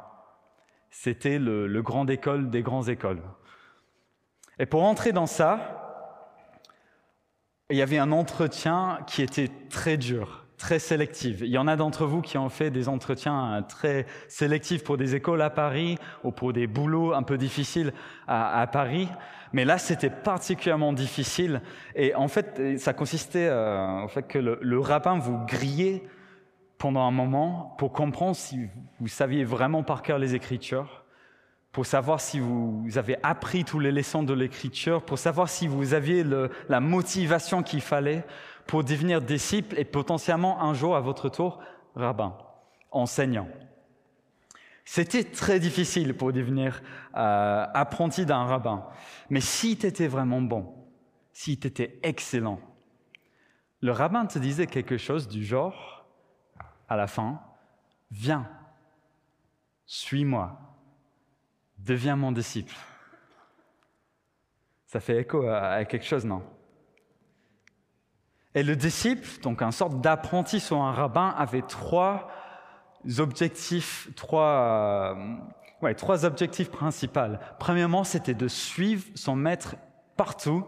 C'était 0.92 1.40
le, 1.40 1.82
grand 1.82 2.08
école 2.08 2.52
des 2.52 2.62
grandes 2.62 2.88
écoles. 2.88 3.24
Et 4.60 4.68
pour 4.68 4.84
entrer 4.84 5.12
dans 5.12 5.26
ça, 5.26 6.22
il 7.72 7.78
y 7.78 7.82
avait 7.82 7.98
un 7.98 8.12
entretien 8.12 9.00
qui 9.08 9.24
était 9.24 9.50
très 9.72 9.98
dur, 9.98 10.45
très 10.58 10.80
sélectif. 10.80 11.38
Il 11.42 11.48
y 11.48 11.58
en 11.58 11.68
a 11.68 11.76
d'entre 11.76 12.06
vous 12.06 12.22
qui 12.22 12.38
ont 12.38 12.50
fait 12.50 12.72
des 12.72 12.88
entretiens 12.88 13.64
très 13.68 14.06
sélectifs 14.28 14.84
pour 14.84 14.98
des 14.98 15.16
écoles 15.16 15.42
à 15.42 15.50
Paris 15.50 15.98
ou 16.24 16.32
pour 16.32 16.54
des 16.54 16.68
boulots 16.68 17.14
un 17.14 17.24
peu 17.24 17.38
difficiles 17.38 17.94
à, 18.28 18.66
Paris. 18.68 19.10
Mais 19.54 19.66
là, 19.66 19.78
c'était 19.78 20.10
particulièrement 20.10 20.94
difficile. 20.94 21.62
Et 21.96 22.16
en 22.16 22.28
fait, 22.28 22.78
ça 22.80 22.94
consistait 22.94 23.48
euh, 23.48 24.04
au 24.04 24.08
fait 24.08 24.24
que 24.24 24.40
le, 24.40 24.60
le 24.62 24.80
rabbin 24.80 25.18
vous 25.18 25.38
grillait 25.46 26.04
pendant 26.78 27.02
un 27.02 27.12
moment 27.12 27.76
pour 27.78 27.94
comprendre 27.94 28.36
si 28.36 28.68
vous 29.00 29.08
saviez 29.08 29.44
vraiment 29.44 29.84
par 29.84 30.02
cœur 30.02 30.20
les 30.20 30.36
Écritures 30.36 31.06
pour 31.76 31.86
savoir 31.86 32.22
si 32.22 32.40
vous 32.40 32.86
avez 32.96 33.18
appris 33.22 33.66
toutes 33.66 33.84
les 33.84 33.92
leçons 33.92 34.24
de 34.24 34.34
l'écriture, 34.34 35.04
pour 35.04 35.20
savoir 35.20 35.50
si 35.50 35.68
vous 35.68 35.94
aviez 35.94 36.26
la 36.70 36.80
motivation 36.80 37.64
qu'il 37.64 37.82
fallait 37.82 38.24
pour 38.68 38.84
devenir 38.84 39.22
disciple 39.22 39.78
et 39.78 39.86
potentiellement 39.86 40.62
un 40.62 40.74
jour 40.74 40.96
à 40.96 41.02
votre 41.02 41.30
tour 41.30 41.60
rabbin, 41.96 42.38
enseignant. 42.92 43.48
C'était 44.84 45.24
très 45.24 45.60
difficile 45.60 46.16
pour 46.16 46.32
devenir 46.32 46.82
euh, 47.16 47.66
apprenti 47.74 48.26
d'un 48.26 48.46
rabbin. 48.46 48.86
Mais 49.30 49.42
si 49.42 49.78
tu 49.78 49.88
étais 49.88 50.08
vraiment 50.08 50.42
bon, 50.42 50.74
si 51.34 51.60
tu 51.60 51.68
étais 51.68 52.00
excellent, 52.04 52.60
le 53.82 53.92
rabbin 53.92 54.26
te 54.26 54.40
disait 54.40 54.68
quelque 54.68 54.98
chose 54.98 55.28
du 55.28 55.44
genre, 55.44 56.06
à 56.88 56.96
la 56.96 57.08
fin, 57.08 57.42
viens, 58.12 58.48
suis-moi 59.86 60.60
deviens 61.78 62.16
mon 62.16 62.32
disciple. 62.32 62.74
Ça 64.86 65.00
fait 65.00 65.22
écho 65.22 65.48
à, 65.48 65.84
quelque 65.86 66.06
chose, 66.06 66.26
non? 66.26 66.44
Et 68.56 68.64
le 68.64 68.78
disciple, 68.78 69.28
donc 69.44 69.62
un 69.62 69.72
sorte 69.72 70.00
d'apprenti 70.00 70.62
sur 70.62 70.78
un 70.78 70.94
rabbin, 70.94 71.36
avait 71.38 71.62
trois 71.62 72.30
objectifs, 73.20 74.10
euh, 74.34 75.14
trois 75.98 76.26
objectifs 76.26 76.72
principaux. 76.72 77.36
Premièrement, 77.60 78.06
c'était 78.06 78.34
de 78.34 78.48
suivre 78.48 79.04
son 79.14 79.36
maître 79.36 79.76
partout. 80.16 80.66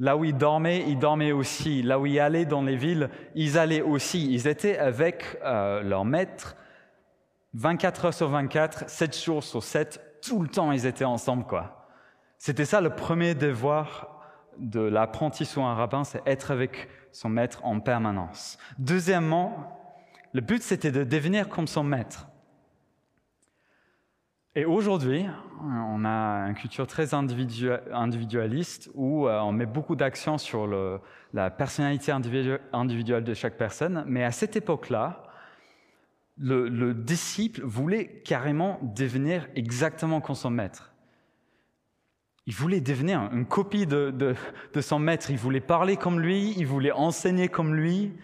Là 0.00 0.16
où 0.16 0.24
il 0.24 0.36
dormait, 0.36 0.84
il 0.88 0.98
dormait 0.98 1.30
aussi. 1.30 1.82
Là 1.82 2.00
où 2.00 2.06
il 2.06 2.18
allait 2.18 2.44
dans 2.44 2.62
les 2.62 2.76
villes, 2.76 3.08
ils 3.36 3.56
allaient 3.56 3.82
aussi. 3.82 4.32
Ils 4.32 4.48
étaient 4.48 4.78
avec 4.78 5.38
euh, 5.44 5.82
leur 5.82 6.04
maître 6.04 6.56
24 7.54 8.06
heures 8.06 8.14
sur 8.14 8.28
24, 8.28 8.90
7 8.90 9.16
jours 9.16 9.44
sur 9.44 9.62
7, 9.62 10.20
tout 10.22 10.42
le 10.42 10.48
temps 10.48 10.72
ils 10.72 10.86
étaient 10.86 11.04
ensemble. 11.04 11.44
C'était 12.36 12.64
ça 12.64 12.80
le 12.80 12.90
premier 12.90 13.34
devoir 13.34 14.17
de 14.58 14.80
l'apprenti 14.80 15.44
sur 15.44 15.62
un 15.64 15.74
rabbin, 15.74 16.04
c'est 16.04 16.22
être 16.26 16.50
avec 16.50 16.88
son 17.12 17.28
maître 17.28 17.64
en 17.64 17.80
permanence. 17.80 18.58
Deuxièmement, 18.78 19.78
le 20.32 20.40
but 20.40 20.62
c'était 20.62 20.92
de 20.92 21.04
devenir 21.04 21.48
comme 21.48 21.66
son 21.66 21.84
maître. 21.84 22.28
Et 24.54 24.64
aujourd'hui, 24.64 25.24
on 25.62 26.04
a 26.04 26.48
une 26.48 26.54
culture 26.54 26.86
très 26.86 27.14
individualiste 27.14 28.90
où 28.94 29.28
euh, 29.28 29.38
on 29.40 29.52
met 29.52 29.66
beaucoup 29.66 29.94
d'accent 29.94 30.36
sur 30.36 30.66
la 31.32 31.50
personnalité 31.50 32.10
individuelle 32.10 33.24
de 33.24 33.34
chaque 33.34 33.56
personne, 33.56 34.04
mais 34.06 34.24
à 34.24 34.32
cette 34.32 34.56
époque-là, 34.56 35.22
le, 36.38 36.92
disciple 36.92 37.62
voulait 37.62 38.22
carrément 38.24 38.78
devenir 38.82 39.48
exactement 39.54 40.20
comme 40.20 40.34
son 40.34 40.50
maître. 40.50 40.92
Il 42.48 42.54
voulait 42.54 42.80
devenir 42.80 43.28
une 43.30 43.44
copie 43.44 43.86
de, 43.86 44.34
son 44.80 44.98
maître. 44.98 45.30
Il 45.30 45.36
voulait 45.36 45.60
parler 45.60 45.98
comme 45.98 46.18
lui, 46.18 46.54
il 46.56 46.66
voulait 46.66 46.92
enseigner 46.92 47.48
comme 47.48 47.74
lui, 47.74 48.14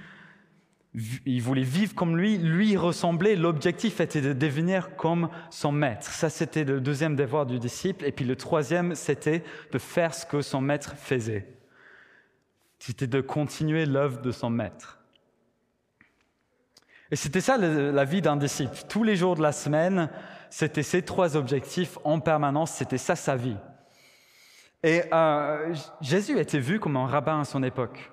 il 1.27 1.43
voulait 1.43 1.61
vivre 1.61 1.95
comme 1.95 2.17
lui. 2.17 2.39
Lui 2.39 2.79
ressemblait. 2.79 3.37
L'objectif 3.37 4.01
était 4.01 4.23
de 4.23 4.33
devenir 4.33 4.97
comme 4.97 5.29
son 5.51 5.73
maître. 5.73 6.11
Ça, 6.11 6.31
c'était 6.31 6.65
le 6.65 6.81
deuxième 6.81 7.17
devoir 7.17 7.45
du 7.45 7.59
disciple. 7.59 8.07
Et 8.07 8.13
puis 8.13 8.25
le 8.25 8.35
troisième, 8.35 8.95
c'était 8.95 9.45
de 9.73 9.79
faire 9.79 10.15
ce 10.15 10.25
que 10.25 10.41
son 10.41 10.63
maître 10.63 10.95
faisait. 10.97 11.47
C'était 12.79 13.07
de 13.07 13.21
continuer 13.21 13.85
l'œuvre 13.85 14.23
de 14.23 14.31
son 14.31 14.49
maître. 14.49 15.01
Et 17.11 17.17
c'était 17.17 17.43
ça 17.43 17.59
la 17.59 18.05
vie 18.07 18.23
d'un 18.23 18.39
disciple. 18.39 18.75
Tous 18.89 19.03
les 19.03 19.17
jours 19.17 19.37
de 19.37 19.43
la 19.43 19.53
semaine, 19.53 20.09
c'était 20.49 20.83
ces 20.83 21.03
trois 21.03 21.37
objectifs 21.37 21.99
en 22.05 22.21
permanence, 22.21 22.71
c'était 22.71 22.97
ça 22.97 23.17
sa 23.17 23.37
vie. 23.37 23.59
Et 24.85 25.03
euh, 25.15 25.75
Jésus 26.03 26.39
était 26.39 26.59
vu 26.59 26.79
comme 26.79 26.99
un 26.99 27.07
rabbin 27.07 27.41
à 27.41 27.45
son 27.45 27.63
époque. 27.63 28.13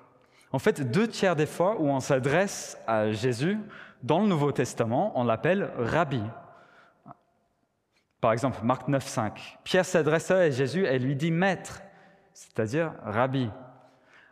En 0.52 0.58
fait, 0.58 0.80
deux 0.90 1.06
tiers 1.06 1.36
des 1.36 1.44
fois 1.44 1.76
où 1.78 1.86
on 1.86 2.00
s'adresse 2.00 2.78
à 2.86 3.12
Jésus 3.12 3.58
dans 4.02 4.20
le 4.20 4.26
Nouveau 4.26 4.52
Testament, 4.52 5.12
on 5.14 5.24
l'appelle 5.24 5.70
rabbi. 5.76 6.22
Par 8.22 8.32
exemple, 8.32 8.60
Marc 8.62 8.88
9,5. 8.88 9.32
Pierre 9.64 9.84
s'adresse 9.84 10.30
à 10.30 10.48
Jésus 10.48 10.86
et 10.86 10.98
lui 10.98 11.14
dit 11.14 11.30
maître, 11.30 11.82
c'est-à-dire 12.32 12.94
rabbi. 13.04 13.50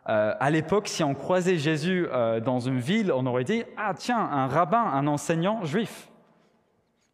Euh, 0.09 0.35
à 0.41 0.51
l'époque, 0.51 0.89
si 0.89 1.05
on 1.05 1.15
croisait 1.15 1.59
Jésus 1.59 2.09
euh, 2.11 2.41
dans 2.41 2.59
une 2.59 2.79
ville, 2.79 3.13
on 3.13 3.27
aurait 3.27 3.45
dit 3.45 3.65
Ah, 3.77 3.93
tiens, 3.95 4.19
un 4.19 4.47
rabbin, 4.47 4.83
un 4.83 5.07
enseignant 5.09 5.63
juif. 5.67 6.09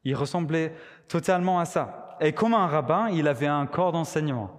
Il 0.05 0.15
ressemblait 0.15 0.73
totalement 1.09 1.59
à 1.59 1.65
ça. 1.65 2.17
Et 2.21 2.33
comme 2.33 2.55
un 2.55 2.69
rabbin, 2.69 3.09
il 3.09 3.27
avait 3.27 3.49
un 3.49 3.67
corps 3.67 3.91
d'enseignement. 3.91 4.56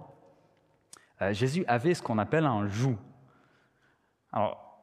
Euh, 1.22 1.32
Jésus 1.32 1.64
avait 1.66 1.94
ce 1.94 2.02
qu'on 2.02 2.18
appelle 2.18 2.46
un 2.46 2.68
joug. 2.68 2.96
Alors, 4.32 4.82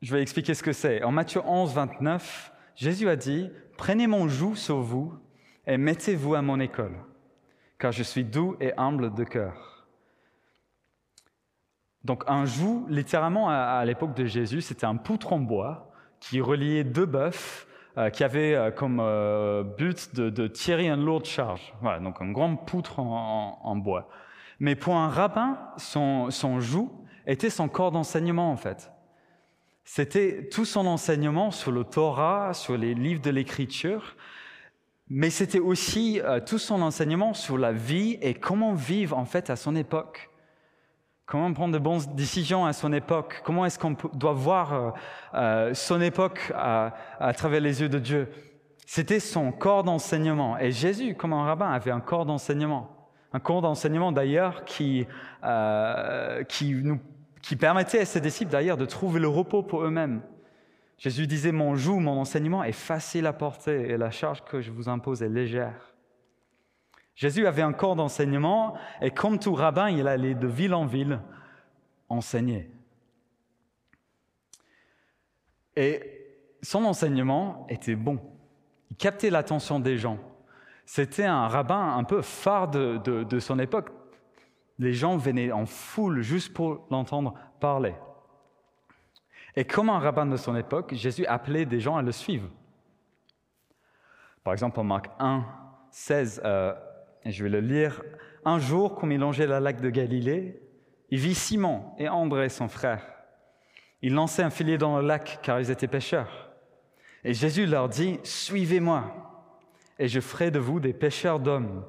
je 0.00 0.14
vais 0.14 0.22
expliquer 0.22 0.54
ce 0.54 0.62
que 0.62 0.72
c'est. 0.72 1.02
En 1.02 1.12
Matthieu 1.12 1.40
11, 1.44 1.72
29, 1.74 2.52
Jésus 2.76 3.08
a 3.08 3.16
dit 3.16 3.50
Prenez 3.76 4.06
mon 4.06 4.28
joug 4.28 4.54
sur 4.54 4.80
vous 4.80 5.14
et 5.66 5.76
mettez-vous 5.76 6.34
à 6.34 6.42
mon 6.42 6.60
école, 6.60 6.96
car 7.78 7.92
je 7.92 8.02
suis 8.02 8.24
doux 8.24 8.56
et 8.60 8.72
humble 8.76 9.14
de 9.14 9.24
cœur 9.24 9.68
donc 12.04 12.24
un 12.26 12.46
joug, 12.46 12.86
littéralement 12.88 13.50
à, 13.50 13.84
l'époque 13.84 14.14
de 14.14 14.24
Jésus, 14.24 14.62
c'était 14.62 14.86
un 14.86 14.96
poutre 14.96 15.32
en 15.32 15.40
bois 15.40 15.90
qui 16.20 16.40
reliait 16.40 16.82
deux 16.82 17.04
bœufs 17.04 17.66
euh, 17.98 18.08
qui 18.08 18.24
avaient 18.24 18.54
euh, 18.54 18.70
comme 18.70 19.02
but 19.76 20.14
de, 20.14 20.46
tirer 20.46 20.88
une 20.88 21.04
lourde 21.04 21.26
charge. 21.26 21.74
Voilà, 21.82 21.98
donc 21.98 22.22
un 22.22 22.30
grand 22.30 22.56
poutre 22.56 23.00
en, 23.00 23.76
bois. 23.76 24.08
Mais 24.60 24.74
pour 24.74 24.96
un 24.96 25.08
rabbin, 25.08 25.58
son, 25.76 26.30
joug 26.60 26.90
était 27.26 27.50
son 27.50 27.68
corps 27.68 27.92
d'enseignement 27.92 28.50
en 28.50 28.56
fait. 28.56 28.90
C'était 29.84 30.48
tout 30.48 30.64
son 30.64 30.86
enseignement 30.86 31.50
sur 31.50 31.72
le 31.72 31.84
Torah, 31.84 32.52
sur 32.52 32.76
les 32.76 32.94
livres 32.94 33.22
de 33.22 33.30
l'Écriture, 33.30 34.16
mais 35.08 35.30
c'était 35.30 35.60
aussi 35.60 36.20
tout 36.46 36.58
son 36.58 36.82
enseignement 36.82 37.32
sur 37.32 37.56
la 37.56 37.72
vie 37.72 38.18
et 38.20 38.34
comment 38.34 38.74
vivre 38.74 39.16
en 39.16 39.24
fait 39.24 39.48
à 39.48 39.56
son 39.56 39.74
époque. 39.76 40.28
Comment 41.28 41.52
prendre 41.52 41.74
de 41.74 41.78
bonnes 41.78 42.00
décisions 42.14 42.64
à 42.64 42.72
son 42.72 42.90
époque? 42.90 43.42
Comment 43.44 43.66
est-ce 43.66 43.78
qu'on 43.78 43.94
doit 44.14 44.32
voir 44.32 44.72
euh, 44.72 44.90
euh, 45.34 45.74
son 45.74 46.00
époque 46.00 46.50
à, 46.56 46.90
travers 47.36 47.60
les 47.60 47.82
yeux 47.82 47.90
de 47.90 47.98
Dieu? 47.98 48.32
C'était 48.86 49.20
son 49.20 49.52
corps 49.52 49.84
d'enseignement. 49.84 50.56
Et 50.56 50.72
Jésus, 50.72 51.14
comme 51.14 51.34
un 51.34 51.44
rabbin, 51.44 51.70
avait 51.70 51.90
un 51.90 52.00
corps 52.00 52.24
d'enseignement. 52.24 52.97
Un 53.32 53.40
cours 53.40 53.60
d'enseignement 53.60 54.12
d'ailleurs 54.12 54.64
qui, 54.64 55.06
euh, 55.44 56.44
permettait 57.58 58.00
à 58.00 58.04
ses 58.04 58.20
disciples 58.20 58.50
d'ailleurs 58.50 58.76
de 58.76 58.86
trouver 58.86 59.20
le 59.20 59.28
repos 59.28 59.62
pour 59.62 59.84
eux-mêmes. 59.84 60.22
Jésus 60.98 61.26
disait, 61.26 61.52
mon 61.52 61.76
joug, 61.76 62.00
mon 62.00 62.18
enseignement 62.18 62.64
est 62.64 62.72
facile 62.72 63.26
à 63.26 63.32
porter 63.32 63.90
et 63.90 63.96
la 63.96 64.10
charge 64.10 64.44
que 64.44 64.60
je 64.60 64.70
vous 64.70 64.88
impose 64.88 65.22
est 65.22 65.28
légère. 65.28 65.94
Jésus 67.14 67.46
avait 67.46 67.62
un 67.62 67.72
corps 67.72 67.96
d'enseignement 67.96 68.74
et 69.00 69.10
comme 69.10 69.38
tout 69.38 69.54
rabbin, 69.54 69.90
il 69.90 70.08
allait 70.08 70.34
de 70.34 70.46
ville 70.46 70.74
en 70.74 70.86
ville 70.86 71.20
enseigner. 72.08 72.70
Et 75.76 76.02
son 76.62 76.84
enseignement 76.84 77.66
était 77.68 77.94
bon. 77.94 78.20
Il 78.90 78.96
captait 78.96 79.30
l'attention 79.30 79.78
des 79.78 79.98
gens. 79.98 80.18
C'était 80.90 81.26
un 81.26 81.48
rabbin 81.48 81.98
un 81.98 82.04
peu 82.04 82.22
phare 82.22 82.66
de, 82.66 83.38
son 83.40 83.58
époque. 83.58 83.90
Les 84.78 84.94
gens 84.94 85.18
venaient 85.18 85.52
en 85.52 85.66
foule 85.66 86.22
juste 86.22 86.54
pour 86.54 86.86
l'entendre 86.90 87.34
parler. 87.60 87.94
Et 89.54 89.66
comme 89.66 89.90
un 89.90 89.98
rabbin 89.98 90.24
de 90.24 90.38
son 90.38 90.56
époque, 90.56 90.94
Jésus 90.94 91.26
appelait 91.26 91.66
des 91.66 91.78
gens 91.78 91.98
à 91.98 92.02
le 92.02 92.10
suivre. 92.10 92.48
Par 94.42 94.54
exemple, 94.54 94.80
en 94.80 94.84
Marc 94.84 95.10
1, 95.18 95.44
16, 95.90 96.40
euh, 96.46 96.72
je 97.26 97.42
vais 97.44 97.50
le 97.50 97.60
lire. 97.60 98.02
Un 98.46 98.58
jour, 98.58 98.94
comme 98.94 99.12
il 99.12 99.20
longeait 99.20 99.46
la 99.46 99.60
lac 99.60 99.82
de 99.82 99.90
Galilée, 99.90 100.58
il 101.10 101.18
vit 101.18 101.34
Simon 101.34 101.84
et 101.98 102.08
André, 102.08 102.48
son 102.48 102.68
frère. 102.68 103.06
Ils 104.00 104.14
lançaient 104.14 104.42
un 104.42 104.48
filet 104.48 104.78
dans 104.78 104.98
le 104.98 105.06
lac 105.06 105.40
car 105.42 105.60
ils 105.60 105.70
étaient 105.70 105.86
pêcheurs. 105.86 106.48
Et 107.24 107.34
Jésus 107.34 107.66
leur 107.66 107.90
dit, 107.90 108.20
Suivez-moi, 108.22 109.27
et 109.98 110.08
je 110.08 110.20
ferai 110.20 110.50
de 110.50 110.58
vous 110.58 110.80
des 110.80 110.92
pêcheurs 110.92 111.40
d'hommes. 111.40 111.84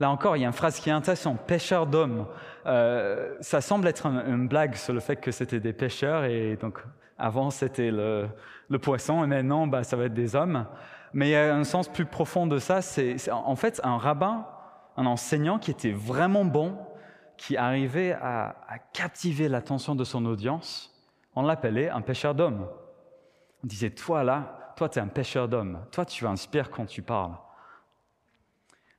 Là 0.00 0.10
encore, 0.10 0.36
il 0.36 0.40
y 0.40 0.44
a 0.44 0.48
une 0.48 0.52
phrase 0.52 0.80
qui 0.80 0.88
est 0.88 0.92
intéressante, 0.92 1.46
pêcheur 1.46 1.86
d'hommes. 1.86 2.26
Euh, 2.66 3.36
ça 3.40 3.60
semble 3.60 3.86
être 3.86 4.06
une 4.06 4.48
blague 4.48 4.74
sur 4.74 4.92
le 4.92 5.00
fait 5.00 5.16
que 5.16 5.30
c'était 5.30 5.60
des 5.60 5.72
pêcheurs 5.72 6.24
et 6.24 6.56
donc 6.56 6.82
avant 7.18 7.50
c'était 7.50 7.90
le, 7.90 8.28
poisson 8.80 9.22
et 9.22 9.26
maintenant 9.26 9.66
bah, 9.66 9.84
ça 9.84 9.96
va 9.96 10.04
être 10.04 10.14
des 10.14 10.34
hommes. 10.34 10.66
Mais 11.12 11.28
il 11.28 11.32
y 11.32 11.36
a 11.36 11.54
un 11.54 11.64
sens 11.64 11.88
plus 11.88 12.06
profond 12.06 12.46
de 12.46 12.58
ça, 12.58 12.80
c'est 12.80 13.30
en 13.30 13.54
fait 13.54 13.80
un 13.84 13.98
rabbin, 13.98 14.46
un 14.96 15.06
enseignant 15.06 15.58
qui 15.58 15.70
était 15.70 15.92
vraiment 15.92 16.44
bon, 16.44 16.78
qui 17.36 17.56
arrivait 17.56 18.12
à 18.12 18.54
captiver 18.92 19.48
l'attention 19.48 19.94
de 19.94 20.04
son 20.04 20.24
audience. 20.24 20.92
On 21.34 21.42
l'appelait 21.42 21.88
un 21.88 22.00
pêcheur 22.00 22.34
d'hommes. 22.34 22.66
On 23.64 23.66
disait, 23.66 23.90
toi 23.90 24.24
là, 24.24 24.61
toi 24.76 24.88
tu 24.88 24.98
es 24.98 25.02
un 25.02 25.08
pêcheur 25.08 25.48
d'hommes, 25.48 25.84
toi 25.90 26.04
tu 26.04 26.26
inspires 26.26 26.70
quand 26.70 26.86
tu 26.86 27.02
parles. 27.02 27.34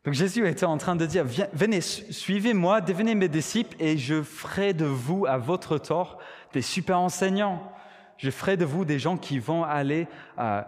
Donc 0.03 0.13
Jésus 0.13 0.45
était 0.47 0.65
en 0.65 0.77
train 0.77 0.97
de 0.97 1.05
dire, 1.05 1.23
venez, 1.53 1.79
suivez-moi, 1.79 2.81
devenez 2.81 3.15
mes 3.15 3.29
disciples 3.29 3.75
et 3.79 3.97
je 3.97 4.21
ferai 4.21 4.73
de 4.73 4.85
vous, 4.85 5.25
à 5.25 5.37
votre 5.37 5.77
tort, 5.77 6.17
des 6.51 6.61
super 6.61 6.99
enseignants. 6.99 7.71
Je 8.17 8.29
ferai 8.29 8.57
de 8.57 8.65
vous 8.65 8.83
des 8.83 8.99
gens 8.99 9.17
qui 9.17 9.39
vont 9.39 9.63
aller 9.63 10.07
euh, 10.39 10.61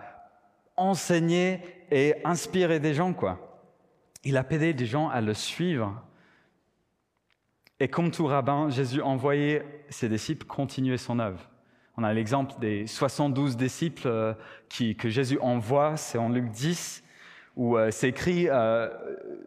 enseigner 0.78 1.60
et 1.92 2.16
inspirer 2.24 2.80
des 2.80 2.94
gens, 2.94 3.14
quoi. 3.14 3.62
Il 4.24 4.38
appelait 4.38 4.74
des 4.74 4.86
gens 4.86 5.10
à 5.10 5.20
le 5.20 5.34
suivre. 5.34 6.02
Et 7.80 7.90
comme 7.90 8.12
tout 8.12 8.26
rabbin, 8.26 8.70
Jésus 8.70 9.02
envoyait 9.02 9.84
ses 9.90 10.08
disciples 10.08 10.48
continuer 10.48 10.98
son 10.98 11.20
œuvre. 11.20 11.42
On 11.98 12.04
a 12.04 12.14
l'exemple 12.14 12.54
des 12.60 12.88
72 12.88 13.56
disciples 13.56 14.08
euh, 14.08 14.34
que 14.98 15.10
Jésus 15.10 15.40
envoie, 15.40 15.98
c'est 15.98 16.18
en 16.18 16.30
Luc 16.30 16.50
10 16.50 17.04
où 17.56 17.78
euh, 17.78 17.90
c'est 17.92 18.10
écrit 18.10 18.48
euh, 18.50 18.90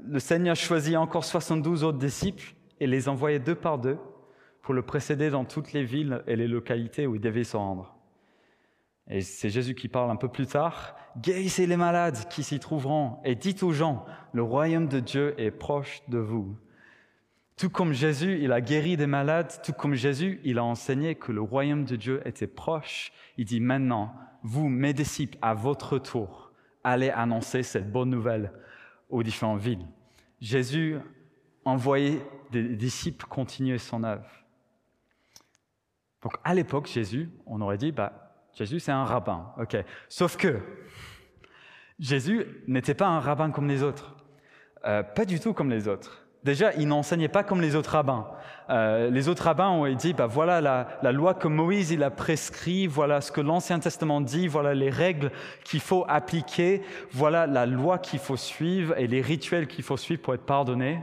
Le 0.07 0.19
Seigneur 0.19 0.57
choisit 0.57 0.97
encore 0.97 1.25
72 1.25 1.85
autres 1.85 1.99
disciples 1.99 2.55
et 2.81 2.87
les 2.87 3.09
envoyait 3.09 3.39
deux 3.39 3.55
par 3.55 3.79
deux 3.79 3.99
pour 4.63 4.75
le 4.75 4.83
précéder 4.83 5.31
dans 5.31 5.45
toutes 5.45 5.73
les 5.73 5.85
villes 5.85 6.23
et 6.27 6.37
les 6.37 6.49
localités 6.49 7.07
où 7.07 7.15
il 7.15 7.21
devait 7.21 7.45
se 7.45 7.57
rendre. 7.57 7.95
Et 9.11 9.23
c'est 9.23 9.49
Jésus 9.49 9.75
qui 9.75 9.89
parle 9.89 10.11
un 10.11 10.17
peu 10.17 10.29
plus 10.29 10.47
tard. 10.47 10.95
Guérissez 11.19 11.67
les 11.67 11.77
malades 11.77 12.29
qui 12.29 12.43
s'y 12.43 12.61
trouveront 12.61 13.19
et 13.25 13.35
dites 13.35 13.63
aux 13.63 13.73
gens, 13.73 14.05
le 14.33 14.43
royaume 14.43 14.87
de 14.87 15.01
Dieu 15.01 15.35
est 15.39 15.51
proche 15.51 16.03
de 16.09 16.19
vous. 16.19 16.57
Tout 17.59 17.71
comme 17.71 17.93
Jésus, 17.93 18.39
il 18.41 18.53
a 18.53 18.61
guéri 18.61 18.97
des 18.97 19.09
malades, 19.09 19.53
tout 19.65 19.73
comme 19.73 19.95
Jésus, 19.95 20.41
il 20.45 20.59
a 20.59 20.65
enseigné 20.65 21.17
que 21.17 21.33
le 21.33 21.41
royaume 21.41 21.85
de 21.85 21.97
Dieu 21.97 22.23
était 22.25 22.47
proche, 22.47 23.13
il 23.37 23.47
dit 23.47 23.59
maintenant, 23.59 24.15
vous, 24.45 24.69
mes 24.69 24.93
disciples, 24.93 25.37
à 25.43 25.55
votre 25.55 25.99
tour, 25.99 26.53
allait 26.85 27.11
annoncer 27.11 27.65
cette 27.65 27.91
bonne 27.91 28.11
nouvelle 28.11 28.53
aux 29.11 29.25
différentes 29.25 29.61
villes. 29.61 29.85
Jésus 30.41 30.99
envoyait 31.65 32.25
des 32.53 32.77
disciples 32.77 33.27
continuer 33.27 33.79
son 33.79 34.05
œuvre. 34.05 34.31
Donc 36.23 36.35
à 36.45 36.55
l'époque, 36.55 36.87
Jésus, 36.87 37.29
on 37.45 37.61
aurait 37.61 37.79
dit, 37.79 37.91
bah, 37.91 38.37
Jésus 38.55 38.79
c'est 38.79 38.93
un 38.93 39.05
rabbin, 39.05 39.53
ok. 39.59 39.79
Sauf 40.09 40.37
que 40.37 40.61
Jésus 41.99 42.47
n'était 42.69 42.95
pas 42.95 43.09
un 43.09 43.19
rabbin 43.19 43.51
comme 43.51 43.67
les 43.67 43.83
autres, 43.83 44.15
euh, 44.85 45.03
pas 45.03 45.25
du 45.25 45.41
tout 45.41 45.53
comme 45.55 45.71
les 45.71 45.89
autres. 45.89 46.28
Déjà, 46.45 46.73
il 46.75 46.89
n'enseignait 46.89 47.29
pas 47.29 47.43
comme 47.43 47.61
les 47.61 47.75
autres 47.75 47.91
rabbins. 47.91 48.29
Euh, 48.71 49.11
les 49.11 49.29
autres 49.29 49.45
rabbins 49.45 49.71
ont 49.71 49.93
dit, 49.95 50.13
bah, 50.13 50.27
voilà 50.27 50.61
la, 50.61 51.13
loi 51.13 51.35
que 51.35 51.49
Moïse 51.49 51.91
il 51.91 52.03
a 52.03 52.11
prescrit, 52.11 52.87
voilà 52.87 53.21
ce 53.21 53.33
que 53.33 53.41
l'Ancien 53.41 53.81
Testament 53.81 54.21
dit, 54.21 54.47
voilà 54.47 54.75
les 54.75 54.91
règles 54.91 55.33
qu'il 55.65 55.81
faut 55.81 56.05
appliquer, 56.09 56.83
voilà 57.11 57.47
la 57.47 57.67
loi 57.67 57.99
qu'il 57.99 58.21
faut 58.21 58.37
suivre 58.37 58.97
et 58.99 59.07
les 59.07 59.21
rituels 59.21 59.67
qu'il 59.67 59.85
faut 59.85 59.97
suivre 59.97 60.23
pour 60.23 60.35
être 60.35 60.47
pardonné. 60.47 61.01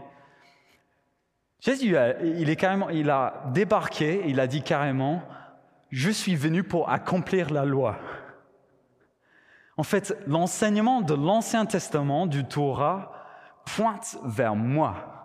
Jésus, 1.59 1.95
il, 2.23 2.49
est 2.49 2.55
carrément, 2.55 2.89
il 2.89 3.09
a 3.09 3.45
débarqué, 3.51 4.21
il 4.27 4.39
a 4.39 4.47
dit 4.47 4.61
carrément, 4.61 5.23
je 5.89 6.11
suis 6.11 6.35
venu 6.35 6.63
pour 6.63 6.89
accomplir 6.89 7.51
la 7.51 7.65
loi. 7.65 7.97
En 9.77 9.83
fait, 9.83 10.17
l'enseignement 10.27 11.01
de 11.01 11.15
l'Ancien 11.15 11.65
Testament, 11.65 12.27
du 12.27 12.45
Torah, 12.45 13.11
pointe 13.65 14.17
vers 14.23 14.55
moi. 14.55 15.24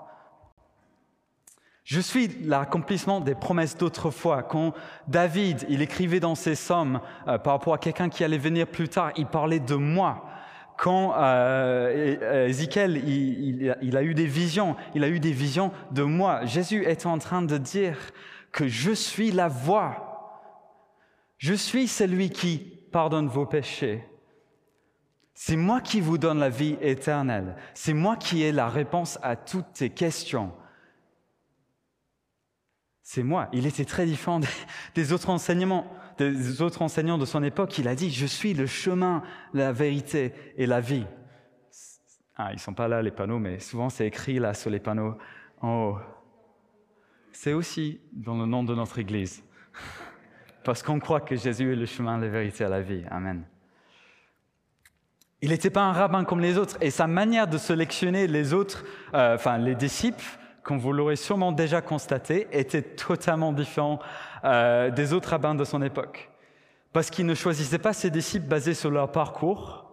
Je 1.90 1.98
suis 1.98 2.28
l'accomplissement 2.44 3.20
des 3.20 3.34
promesses 3.34 3.76
d'autrefois. 3.76 4.44
Quand 4.44 4.74
David, 5.08 5.66
il 5.68 5.82
écrivait 5.82 6.20
dans 6.20 6.36
ses 6.36 6.54
sommes 6.54 7.00
euh, 7.26 7.36
par 7.36 7.54
rapport 7.54 7.74
à 7.74 7.78
quelqu'un 7.78 8.08
qui 8.08 8.22
allait 8.22 8.38
venir 8.38 8.68
plus 8.68 8.88
tard, 8.88 9.10
il 9.16 9.26
parlait 9.26 9.58
de 9.58 9.74
moi. 9.74 10.24
Quand 10.78 11.14
euh, 11.16 12.46
Ézéchiel, 12.46 12.96
il, 12.96 13.74
il, 13.82 13.96
a 13.96 14.04
eu 14.04 14.14
des 14.14 14.26
visions, 14.26 14.76
il 14.94 15.02
a 15.02 15.08
eu 15.08 15.18
des 15.18 15.32
visions 15.32 15.72
de 15.90 16.04
moi. 16.04 16.44
Jésus 16.44 16.84
est 16.84 17.06
en 17.06 17.18
train 17.18 17.42
de 17.42 17.58
dire 17.58 17.96
que 18.52 18.68
je 18.68 18.92
suis 18.92 19.32
la 19.32 19.48
voie. 19.48 20.46
Je 21.38 21.54
suis 21.54 21.88
celui 21.88 22.30
qui 22.30 22.58
pardonne 22.92 23.26
vos 23.26 23.46
péchés. 23.46 24.06
C'est 25.34 25.56
moi 25.56 25.80
qui 25.80 26.00
vous 26.00 26.18
donne 26.18 26.38
la 26.38 26.50
vie 26.50 26.76
éternelle. 26.80 27.56
C'est 27.74 27.94
moi 27.94 28.14
qui 28.14 28.44
ai 28.44 28.52
la 28.52 28.68
réponse 28.68 29.18
à 29.24 29.34
toutes 29.34 29.72
tes 29.72 29.90
questions 29.90 30.52
c'est 33.12 33.24
moi. 33.24 33.48
Il 33.52 33.66
était 33.66 33.84
très 33.84 34.06
différent 34.06 34.38
des 34.94 35.12
autres 35.12 35.30
enseignements, 35.30 35.84
des 36.16 36.62
autres 36.62 36.80
enseignants 36.80 37.18
de 37.18 37.24
son 37.24 37.42
époque. 37.42 37.76
Il 37.78 37.88
a 37.88 37.96
dit, 37.96 38.08
je 38.08 38.24
suis 38.24 38.54
le 38.54 38.66
chemin, 38.66 39.24
la 39.52 39.72
vérité 39.72 40.32
et 40.56 40.64
la 40.64 40.80
vie. 40.80 41.04
Ah, 42.36 42.50
ils 42.52 42.60
sont 42.60 42.72
pas 42.72 42.86
là 42.86 43.02
les 43.02 43.10
panneaux, 43.10 43.40
mais 43.40 43.58
souvent 43.58 43.90
c'est 43.90 44.06
écrit 44.06 44.38
là 44.38 44.54
sur 44.54 44.70
les 44.70 44.78
panneaux 44.78 45.18
en 45.60 45.88
haut. 45.88 45.98
C'est 47.32 47.52
aussi 47.52 48.00
dans 48.12 48.38
le 48.38 48.46
nom 48.46 48.62
de 48.62 48.76
notre 48.76 49.00
Église, 49.00 49.42
parce 50.62 50.80
qu'on 50.80 51.00
croit 51.00 51.20
que 51.20 51.34
Jésus 51.34 51.72
est 51.72 51.76
le 51.76 51.86
chemin, 51.86 52.16
la 52.16 52.28
vérité 52.28 52.62
et 52.62 52.68
la 52.68 52.80
vie. 52.80 53.02
Amen. 53.10 53.42
Il 55.42 55.50
n'était 55.50 55.70
pas 55.70 55.82
un 55.82 55.92
rabbin 55.92 56.22
comme 56.22 56.38
les 56.38 56.56
autres, 56.58 56.78
et 56.80 56.90
sa 56.90 57.08
manière 57.08 57.48
de 57.48 57.58
sélectionner 57.58 58.28
les 58.28 58.52
autres, 58.52 58.84
euh, 59.14 59.34
enfin 59.34 59.58
les 59.58 59.74
disciples, 59.74 60.38
comme 60.62 60.78
vous 60.78 60.92
l'aurez 60.92 61.16
sûrement 61.16 61.52
déjà 61.52 61.80
constaté, 61.80 62.46
était 62.52 62.82
totalement 62.82 63.52
différent 63.52 63.98
euh, 64.44 64.90
des 64.90 65.12
autres 65.12 65.30
rabbins 65.30 65.54
de 65.54 65.64
son 65.64 65.82
époque. 65.82 66.30
Parce 66.92 67.10
qu'il 67.10 67.26
ne 67.26 67.34
choisissait 67.34 67.78
pas 67.78 67.92
ses 67.92 68.10
disciples 68.10 68.46
basés 68.46 68.74
sur 68.74 68.90
leur 68.90 69.12
parcours, 69.12 69.90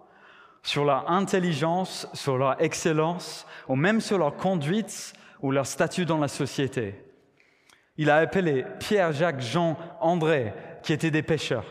sur 0.64 0.84
leur 0.84 1.10
intelligence, 1.10 2.08
sur 2.14 2.38
leur 2.38 2.62
excellence, 2.62 3.46
ou 3.68 3.76
même 3.76 4.02
sur 4.02 4.18
leur 4.18 4.36
conduite 4.36 5.14
ou 5.42 5.52
leur 5.52 5.66
statut 5.66 6.06
dans 6.06 6.18
la 6.18 6.28
société. 6.28 6.96
Il 7.98 8.10
a 8.10 8.18
appelé 8.18 8.66
Pierre, 8.80 9.12
Jacques, 9.12 9.42
Jean, 9.42 9.78
André, 10.02 10.54
qui 10.84 10.94
étaient 10.94 11.12
des 11.12 11.24
pêcheurs, 11.24 11.66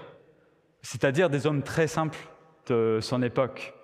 c'est-à-dire 0.83 1.31
des 1.31 1.47
hommes 1.47 1.63
très 1.63 1.87
simples 1.87 2.19
de 2.69 2.99
son 3.01 3.23
époque. 3.23 3.76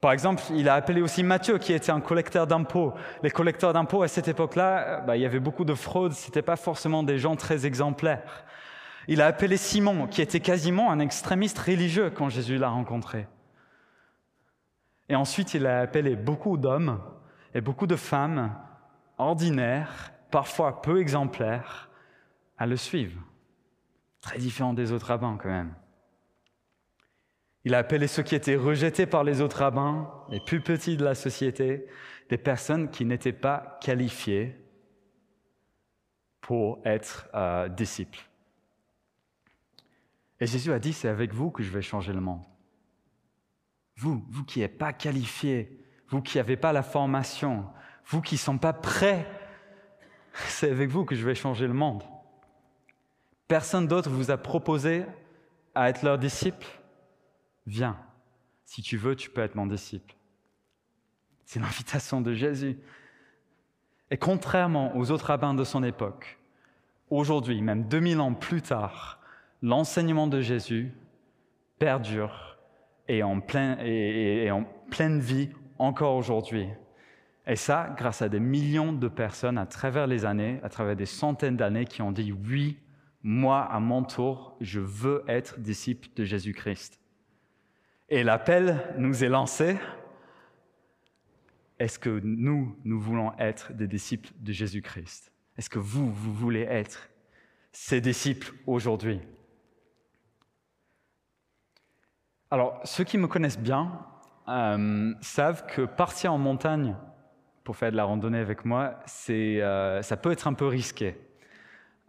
Par 0.00 0.12
exemple, 0.12 0.42
il 0.54 0.68
a 0.68 0.74
appelé 0.74 1.00
aussi 1.00 1.22
Matthieu, 1.22 1.58
qui 1.58 1.72
était 1.72 1.90
un 1.90 2.00
collecteur 2.00 2.46
d'impôts. 2.46 2.92
Les 3.22 3.30
collecteurs 3.30 3.72
d'impôts, 3.72 4.02
à 4.02 4.08
cette 4.08 4.28
époque-là, 4.28 5.00
bah, 5.00 5.16
il 5.16 5.22
y 5.22 5.26
avait 5.26 5.40
beaucoup 5.40 5.64
de 5.64 5.74
fraude, 5.74 6.12
ce 6.12 6.26
n'étaient 6.26 6.42
pas 6.42 6.56
forcément 6.56 7.02
des 7.02 7.18
gens 7.18 7.34
très 7.36 7.64
exemplaires. 7.66 8.44
Il 9.08 9.22
a 9.22 9.26
appelé 9.26 9.56
Simon, 9.56 10.06
qui 10.06 10.20
était 10.20 10.40
quasiment 10.40 10.90
un 10.90 10.98
extrémiste 10.98 11.58
religieux 11.58 12.10
quand 12.10 12.28
Jésus 12.28 12.58
l'a 12.58 12.68
rencontré. 12.68 13.26
Et 15.08 15.14
ensuite, 15.14 15.54
il 15.54 15.66
a 15.66 15.80
appelé 15.80 16.16
beaucoup 16.16 16.56
d'hommes 16.56 17.00
et 17.54 17.60
beaucoup 17.60 17.86
de 17.86 17.96
femmes 17.96 18.52
ordinaires, 19.16 20.12
parfois 20.30 20.82
peu 20.82 21.00
exemplaires, 21.00 21.88
à 22.58 22.66
le 22.66 22.76
suivre. 22.76 23.20
Très 24.20 24.38
différent 24.38 24.74
des 24.74 24.92
autres 24.92 25.06
rabbins 25.06 25.38
quand 25.40 25.48
même. 25.48 25.74
Il 27.66 27.74
a 27.74 27.78
appelé 27.78 28.06
ceux 28.06 28.22
qui 28.22 28.36
étaient 28.36 28.54
rejetés 28.54 29.06
par 29.06 29.24
les 29.24 29.40
autres 29.40 29.58
rabbins, 29.58 30.08
les 30.28 30.38
plus 30.38 30.60
petits 30.60 30.96
de 30.96 31.04
la 31.04 31.16
société, 31.16 31.84
des 32.28 32.38
personnes 32.38 32.92
qui 32.92 33.04
n'étaient 33.04 33.32
pas 33.32 33.76
qualifiées 33.80 34.56
pour 36.40 36.78
être 36.84 37.26
euh, 37.34 37.68
disciples. 37.68 38.20
Et 40.38 40.46
Jésus 40.46 40.72
a 40.72 40.78
dit, 40.78 40.92
c'est 40.92 41.08
avec 41.08 41.34
vous 41.34 41.50
que 41.50 41.64
je 41.64 41.72
vais 41.72 41.82
changer 41.82 42.12
le 42.12 42.20
monde. 42.20 42.44
Vous, 43.96 44.24
vous 44.30 44.44
qui 44.44 44.60
n'êtes 44.60 44.78
pas 44.78 44.92
qualifiés, 44.92 45.84
vous 46.08 46.22
qui 46.22 46.38
n'avez 46.38 46.56
pas 46.56 46.72
la 46.72 46.84
formation, 46.84 47.66
vous 48.04 48.22
qui 48.22 48.36
ne 48.36 48.40
sont 48.40 48.58
pas 48.58 48.74
prêts, 48.74 49.26
c'est 50.34 50.70
avec 50.70 50.88
vous 50.88 51.04
que 51.04 51.16
je 51.16 51.26
vais 51.26 51.34
changer 51.34 51.66
le 51.66 51.74
monde. 51.74 52.04
Personne 53.48 53.88
d'autre 53.88 54.08
vous 54.08 54.30
a 54.30 54.36
proposé 54.36 55.04
à 55.74 55.88
être 55.88 56.04
leur 56.04 56.16
disciple. 56.16 56.64
Viens. 57.66 57.98
Si 58.64 58.82
tu 58.82 58.96
veux, 58.96 59.16
tu 59.16 59.30
peux 59.30 59.42
être 59.42 59.54
mon 59.54 59.66
disciple. 59.66 60.14
C'est 61.44 61.60
l'invitation 61.60 62.20
de 62.20 62.34
Jésus. 62.34 62.78
Et 64.10 64.16
contrairement 64.16 64.96
aux 64.96 65.10
autres 65.10 65.26
rabbins 65.26 65.54
de 65.54 65.64
son 65.64 65.82
époque, 65.82 66.38
aujourd'hui, 67.10 67.60
même 67.62 67.84
2000 67.84 68.20
ans 68.20 68.34
plus 68.34 68.62
tard, 68.62 69.20
l'enseignement 69.62 70.26
de 70.26 70.40
Jésus 70.40 70.92
perdure 71.78 72.56
et 73.08 73.22
en, 73.22 73.40
et 73.80 74.50
en 74.50 74.64
pleine 74.90 75.20
vie 75.20 75.50
encore 75.78 76.16
aujourd'hui. 76.16 76.68
Et 77.46 77.56
ça, 77.56 77.94
grâce 77.96 78.22
à 78.22 78.28
des 78.28 78.40
millions 78.40 78.92
de 78.92 79.08
personnes 79.08 79.58
à 79.58 79.66
travers 79.66 80.06
les 80.06 80.24
années, 80.24 80.58
à 80.64 80.68
travers 80.68 80.96
des 80.96 81.06
centaines 81.06 81.56
d'années 81.56 81.84
qui 81.84 82.02
ont 82.02 82.12
dit 82.12 82.32
oui, 82.32 82.78
moi, 83.22 83.62
à 83.62 83.80
mon 83.80 84.02
tour, 84.02 84.56
je 84.60 84.80
veux 84.80 85.24
être 85.28 85.58
disciple 85.58 86.08
de 86.16 86.24
Jésus-Christ. 86.24 87.00
Et 88.08 88.22
l'appel 88.22 88.94
nous 88.98 89.24
est 89.24 89.28
lancé. 89.28 89.76
Est-ce 91.78 91.98
que 91.98 92.20
nous, 92.22 92.76
nous 92.84 93.00
voulons 93.00 93.32
être 93.38 93.72
des 93.72 93.88
disciples 93.88 94.30
de 94.38 94.52
Jésus-Christ? 94.52 95.32
Est-ce 95.58 95.68
que 95.68 95.78
vous, 95.78 96.12
vous 96.12 96.32
voulez 96.32 96.62
être 96.62 97.10
ses 97.72 98.00
disciples 98.00 98.52
aujourd'hui? 98.66 99.20
Alors, 102.50 102.80
ceux 102.84 103.02
qui 103.02 103.18
me 103.18 103.26
connaissent 103.26 103.58
bien 103.58 104.06
euh, 104.48 105.12
savent 105.20 105.66
que 105.66 105.82
partir 105.82 106.32
en 106.32 106.38
montagne 106.38 106.94
pour 107.64 107.76
faire 107.76 107.90
de 107.90 107.96
la 107.96 108.04
randonnée 108.04 108.38
avec 108.38 108.64
moi, 108.64 109.00
euh, 109.28 110.00
ça 110.00 110.16
peut 110.16 110.30
être 110.30 110.46
un 110.46 110.54
peu 110.54 110.66
risqué. 110.66 111.18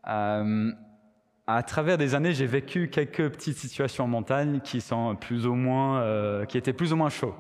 Euh, 0.07 0.71
à 1.47 1.63
travers 1.63 1.97
des 1.97 2.13
années, 2.13 2.33
j'ai 2.33 2.45
vécu 2.45 2.89
quelques 2.89 3.29
petites 3.29 3.57
situations 3.57 4.03
en 4.03 4.07
montagne 4.07 4.59
qui 4.59 4.81
sont 4.81 5.15
plus 5.15 5.47
ou 5.47 5.55
moins, 5.55 6.01
euh, 6.01 6.43
qui 6.45 6.57
étaient 6.57 6.73
plus 6.73 6.91
ou 6.91 6.97
moins 6.97 7.09
chaudes. 7.09 7.33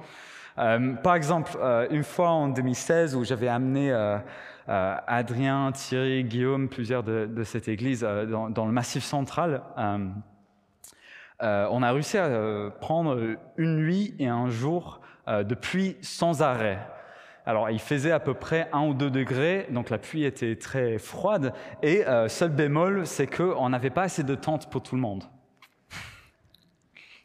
Euh, 0.57 0.93
par 0.93 1.15
exemple, 1.15 1.51
euh, 1.59 1.87
une 1.91 2.05
fois 2.05 2.29
en 2.29 2.47
2016 2.47 3.15
où 3.15 3.25
j'avais 3.25 3.49
amené 3.49 3.91
Adrien, 4.67 5.71
Thierry, 5.73 6.23
Guillaume, 6.23 6.69
plusieurs 6.69 7.03
de, 7.03 7.43
cette 7.43 7.67
église 7.67 8.01
dans, 8.01 8.49
dans, 8.49 8.65
le 8.65 8.71
Massif 8.71 9.03
central, 9.03 9.61
on 11.39 11.83
a 11.83 11.91
réussi 11.91 12.17
à 12.17 12.71
prendre 12.81 13.37
une 13.57 13.75
nuit 13.75 14.15
et 14.19 14.27
un 14.27 14.49
jour 14.49 15.01
de 15.27 15.55
pluie 15.55 15.97
sans 16.01 16.41
arrêt. 16.41 16.79
Alors, 17.47 17.69
il 17.69 17.79
faisait 17.79 18.11
à 18.11 18.19
peu 18.19 18.33
près 18.33 18.67
1 18.73 18.87
ou 18.87 18.93
2 18.93 19.09
degrés, 19.09 19.67
donc 19.69 19.89
la 19.89 19.97
pluie 19.97 20.25
était 20.25 20.57
très 20.57 20.97
froide. 20.97 21.53
Et 21.81 22.05
euh, 22.05 22.27
seul 22.27 22.49
bémol, 22.49 23.07
c'est 23.07 23.25
qu'on 23.25 23.69
n'avait 23.69 23.89
pas 23.89 24.01
assez 24.01 24.23
de 24.23 24.35
tentes 24.35 24.69
pour 24.69 24.83
tout 24.83 24.95
le 24.95 25.01
monde. 25.01 25.23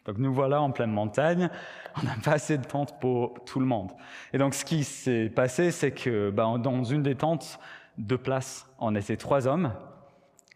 Donc 0.06 0.18
nous 0.18 0.32
voilà 0.32 0.62
en 0.62 0.70
pleine 0.70 0.92
montagne, 0.92 1.50
on 2.00 2.06
n'a 2.06 2.14
pas 2.22 2.34
assez 2.34 2.56
de 2.56 2.64
tentes 2.64 3.00
pour 3.00 3.34
tout 3.44 3.58
le 3.58 3.66
monde. 3.66 3.90
Et 4.32 4.38
donc 4.38 4.54
ce 4.54 4.64
qui 4.64 4.84
s'est 4.84 5.28
passé, 5.28 5.72
c'est 5.72 5.90
que 5.90 6.30
ben, 6.30 6.56
dans 6.60 6.84
une 6.84 7.02
des 7.02 7.16
tentes, 7.16 7.58
deux 7.98 8.18
places, 8.18 8.68
on 8.78 8.94
était 8.94 9.16
trois 9.16 9.48
hommes. 9.48 9.72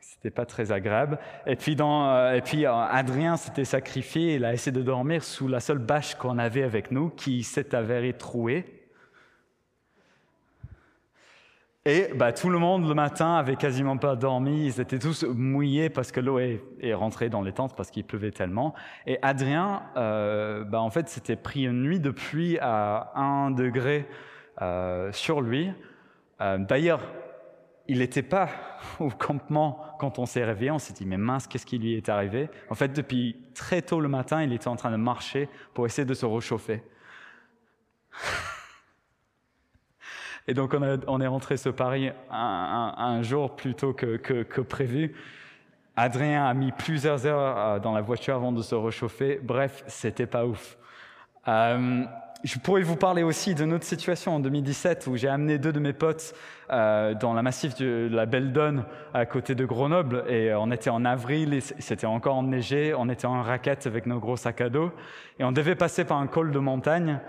C'était 0.00 0.30
pas 0.30 0.46
très 0.46 0.70
agréable. 0.70 1.18
Et 1.44 1.56
puis, 1.56 1.74
dans, 1.74 2.08
euh, 2.08 2.34
et 2.34 2.40
puis 2.40 2.66
euh, 2.66 2.72
Adrien 2.72 3.36
s'était 3.36 3.64
sacrifié, 3.64 4.36
il 4.36 4.44
a 4.44 4.54
essayé 4.54 4.70
de 4.70 4.82
dormir 4.82 5.24
sous 5.24 5.48
la 5.48 5.58
seule 5.58 5.78
bâche 5.78 6.14
qu'on 6.14 6.38
avait 6.38 6.62
avec 6.62 6.92
nous, 6.92 7.10
qui 7.10 7.42
s'est 7.42 7.74
avérée 7.74 8.12
trouée. 8.12 8.75
Et 11.88 12.10
bah, 12.16 12.32
tout 12.32 12.50
le 12.50 12.58
monde 12.58 12.88
le 12.88 12.94
matin 12.94 13.36
avait 13.36 13.54
quasiment 13.54 13.96
pas 13.96 14.16
dormi, 14.16 14.66
ils 14.66 14.80
étaient 14.80 14.98
tous 14.98 15.22
mouillés 15.22 15.88
parce 15.88 16.10
que 16.10 16.18
l'eau 16.18 16.40
est, 16.40 16.60
rentrée 16.94 17.28
dans 17.28 17.42
les 17.42 17.52
tentes 17.52 17.76
parce 17.76 17.92
qu'il 17.92 18.02
pleuvait 18.02 18.32
tellement. 18.32 18.74
Et 19.06 19.20
Adrien, 19.22 19.84
euh, 19.96 20.64
bah, 20.64 20.80
en 20.80 20.90
fait, 20.90 21.08
s'était 21.08 21.36
pris 21.36 21.64
une 21.64 21.82
nuit 21.82 22.00
de 22.00 22.10
pluie 22.10 22.58
à 22.60 23.12
1 23.14 23.52
degré 23.52 24.08
euh, 24.62 25.12
sur 25.12 25.40
lui. 25.40 25.70
Euh, 26.40 26.58
d'ailleurs, 26.58 27.02
il 27.86 28.00
n'était 28.00 28.22
pas 28.22 28.48
au 28.98 29.10
campement 29.10 29.80
quand 30.00 30.18
on 30.18 30.26
s'est 30.26 30.44
réveillé. 30.44 30.72
On 30.72 30.80
s'est 30.80 30.92
dit, 30.92 31.06
mais 31.06 31.18
mince, 31.18 31.46
qu'est-ce 31.46 31.66
qui 31.66 31.78
lui 31.78 31.94
est 31.94 32.08
arrivé? 32.08 32.48
En 32.68 32.74
fait, 32.74 32.92
depuis 32.92 33.36
très 33.54 33.80
tôt 33.80 34.00
le 34.00 34.08
matin, 34.08 34.42
il 34.42 34.52
était 34.52 34.66
en 34.66 34.74
train 34.74 34.90
de 34.90 34.96
marcher 34.96 35.48
pour 35.72 35.86
essayer 35.86 36.04
de 36.04 36.14
se 36.14 36.26
réchauffer. 36.26 36.82
Et 40.48 40.54
donc 40.54 40.74
on, 41.08 41.20
est 41.20 41.26
rentré 41.26 41.56
ce 41.56 41.68
Paris 41.68 42.10
un, 42.30 43.22
jour 43.22 43.56
plus 43.56 43.74
tôt 43.74 43.92
que, 43.92 44.60
prévu. 44.60 45.14
Adrien 45.96 46.44
a 46.44 46.54
mis 46.54 46.72
plusieurs 46.72 47.26
heures 47.26 47.56
euh, 47.56 47.78
dans 47.78 47.94
la 47.94 48.02
voiture 48.02 48.34
avant 48.34 48.52
de 48.52 48.60
se 48.60 48.74
réchauffer. 48.74 49.40
Bref, 49.42 49.82
c'était 49.86 50.26
pas 50.26 50.44
ouf. 50.44 50.76
Euh, 51.48 52.04
je 52.44 52.58
pourrais 52.58 52.82
vous 52.82 52.96
parler 52.96 53.22
aussi 53.22 53.54
d'une 53.54 53.72
autre 53.72 53.84
situation 53.84 54.36
en 54.36 54.40
2017 54.40 55.06
où 55.06 55.16
j'ai 55.16 55.28
amené 55.28 55.58
deux 55.58 55.72
de 55.72 55.80
mes 55.80 55.94
potes 55.94 56.34
euh, 56.70 57.14
dans 57.14 57.32
la 57.32 57.42
massif 57.42 57.74
de 57.76 58.08
la 58.12 58.26
Belle 58.26 58.52
Donne 58.52 58.84
à 59.14 59.24
côté 59.24 59.54
de 59.54 59.64
Grenoble 59.64 60.24
et 60.28 60.52
on 60.54 60.70
était 60.70 60.90
en 60.90 61.04
avril 61.06 61.54
et 61.54 61.60
c'était 61.60 62.06
encore 62.06 62.36
enneigé, 62.36 62.94
on 62.94 63.08
était 63.08 63.26
en 63.26 63.42
raquette 63.42 63.86
avec 63.86 64.04
nos 64.06 64.18
gros 64.18 64.36
sacs 64.36 64.60
à 64.60 64.68
dos 64.68 64.92
et 65.38 65.44
on 65.44 65.52
devait 65.52 65.76
passer 65.76 66.04
par 66.04 66.18
un 66.18 66.26
col 66.26 66.52
de 66.52 66.58
montagne 66.58 67.20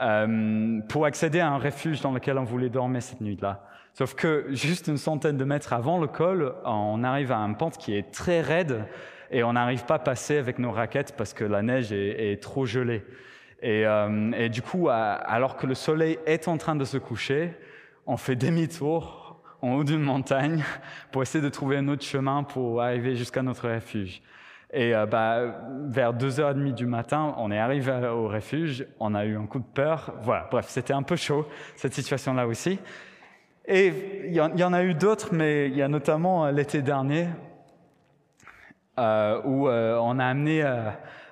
euh, 0.00 0.80
pour 0.88 1.04
accéder 1.04 1.40
à 1.40 1.50
un 1.50 1.58
refuge 1.58 2.00
dans 2.00 2.12
lequel 2.12 2.38
on 2.38 2.44
voulait 2.44 2.68
dormir 2.68 3.02
cette 3.02 3.20
nuit-là. 3.20 3.64
Sauf 3.94 4.14
que 4.14 4.46
juste 4.50 4.86
une 4.86 4.96
centaine 4.96 5.36
de 5.36 5.44
mètres 5.44 5.72
avant 5.72 5.98
le 5.98 6.06
col, 6.06 6.54
on 6.64 7.02
arrive 7.02 7.32
à 7.32 7.38
un 7.38 7.52
pente 7.52 7.78
qui 7.78 7.96
est 7.96 8.12
très 8.12 8.40
raide 8.40 8.84
et 9.30 9.42
on 9.42 9.54
n'arrive 9.54 9.84
pas 9.84 9.96
à 9.96 9.98
passer 9.98 10.38
avec 10.38 10.58
nos 10.58 10.70
raquettes 10.70 11.16
parce 11.16 11.34
que 11.34 11.44
la 11.44 11.62
neige 11.62 11.92
est, 11.92 12.40
trop 12.40 12.64
gelée. 12.64 13.04
Et, 13.60 13.84
euh, 13.86 14.30
et, 14.32 14.48
du 14.48 14.62
coup, 14.62 14.88
alors 14.88 15.56
que 15.56 15.66
le 15.66 15.74
soleil 15.74 16.18
est 16.26 16.46
en 16.46 16.58
train 16.58 16.76
de 16.76 16.84
se 16.84 16.96
coucher, 16.96 17.56
on 18.06 18.16
fait 18.16 18.36
demi-tour 18.36 19.42
en 19.62 19.72
haut 19.72 19.84
d'une 19.84 20.02
montagne 20.02 20.62
pour 21.10 21.22
essayer 21.22 21.42
de 21.42 21.48
trouver 21.48 21.78
un 21.78 21.88
autre 21.88 22.04
chemin 22.04 22.44
pour 22.44 22.80
arriver 22.80 23.16
jusqu'à 23.16 23.42
notre 23.42 23.68
refuge. 23.68 24.22
Et 24.70 24.94
euh, 24.94 25.06
bah, 25.06 25.60
vers 25.86 26.12
2h30 26.12 26.74
du 26.74 26.86
matin, 26.86 27.34
on 27.38 27.50
est 27.50 27.58
arrivé 27.58 27.90
au 28.08 28.28
refuge, 28.28 28.86
on 29.00 29.14
a 29.14 29.24
eu 29.24 29.36
un 29.36 29.46
coup 29.46 29.60
de 29.60 29.64
peur. 29.64 30.14
Voilà, 30.22 30.46
bref, 30.50 30.66
c'était 30.68 30.92
un 30.92 31.02
peu 31.02 31.16
chaud, 31.16 31.46
cette 31.76 31.94
situation-là 31.94 32.46
aussi. 32.46 32.78
Et 33.66 33.92
il 34.26 34.34
y, 34.34 34.40
en 34.40 34.72
a 34.72 34.82
eu 34.82 34.94
d'autres, 34.94 35.34
mais 35.34 35.68
il 35.68 35.76
y 35.76 35.82
a 35.82 35.88
notamment 35.88 36.46
euh, 36.46 36.52
l'été 36.52 36.82
dernier, 36.82 37.28
euh, 38.98 39.40
où 39.44 39.68
on 39.68 40.18
a 40.18 40.24
amené 40.24 40.62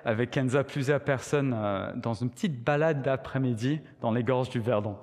avec 0.05 0.31
Kenza 0.31 0.63
plusieurs 0.63 1.01
personnes 1.01 1.53
dans 1.97 2.13
une 2.13 2.29
petite 2.29 2.63
balade 2.63 3.01
d'après-midi 3.01 3.81
dans 3.99 4.11
les 4.11 4.23
gorges 4.23 4.49
du 4.49 4.61
Verdon. 4.61 4.95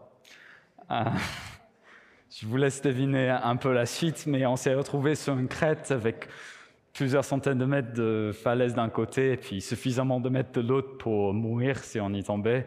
je 0.88 2.47
vous 2.47 2.57
laisse 2.57 2.81
deviner 2.81 3.29
un 3.29 3.57
peu 3.57 3.73
la 3.75 3.85
suite, 3.85 4.25
mais 4.27 4.47
on 4.47 4.57
s'est 4.57 4.73
retrouvé 4.73 5.14
sur 5.14 5.38
une 5.38 5.49
crête 5.49 5.90
avec 5.90 6.27
plusieurs 6.94 7.24
centaines 7.24 7.59
de 7.59 7.64
mètres 7.64 7.92
de 7.92 8.30
falaise 8.33 8.74
d'un 8.74 8.88
côté 8.88 9.33
et 9.33 9.37
puis 9.37 9.61
suffisamment 9.61 10.20
de 10.20 10.28
mètres 10.28 10.52
de 10.52 10.61
l'autre 10.61 10.96
pour 10.96 11.35
mourir 11.35 11.78
si 11.78 12.00
on 12.00 12.11
y 12.11 12.22
tombait. 12.22 12.66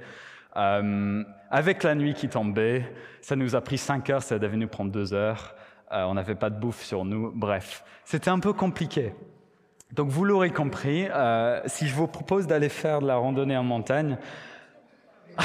Euh, 0.57 1.23
avec 1.49 1.83
la 1.83 1.95
nuit 1.95 2.13
qui 2.13 2.27
tombait, 2.27 2.91
ça 3.21 3.37
nous 3.37 3.55
a 3.55 3.61
pris 3.61 3.77
cinq 3.77 4.09
heures, 4.09 4.21
ça 4.21 4.37
devait 4.37 4.57
nous 4.57 4.67
prendre 4.67 4.91
deux 4.91 5.13
heures. 5.13 5.55
Euh, 5.93 6.03
on 6.03 6.15
n'avait 6.15 6.35
pas 6.35 6.49
de 6.49 6.59
bouffe 6.59 6.83
sur 6.83 7.05
nous. 7.05 7.31
Bref, 7.33 7.85
c'était 8.03 8.29
un 8.29 8.39
peu 8.39 8.51
compliqué. 8.51 9.13
Donc 9.93 10.09
vous 10.09 10.25
l'aurez 10.25 10.51
compris, 10.51 11.07
euh, 11.09 11.61
si 11.65 11.87
je 11.87 11.95
vous 11.95 12.07
propose 12.07 12.47
d'aller 12.47 12.69
faire 12.69 12.99
de 12.99 13.07
la 13.07 13.15
randonnée 13.15 13.55
en 13.55 13.63
montagne, 13.63 14.17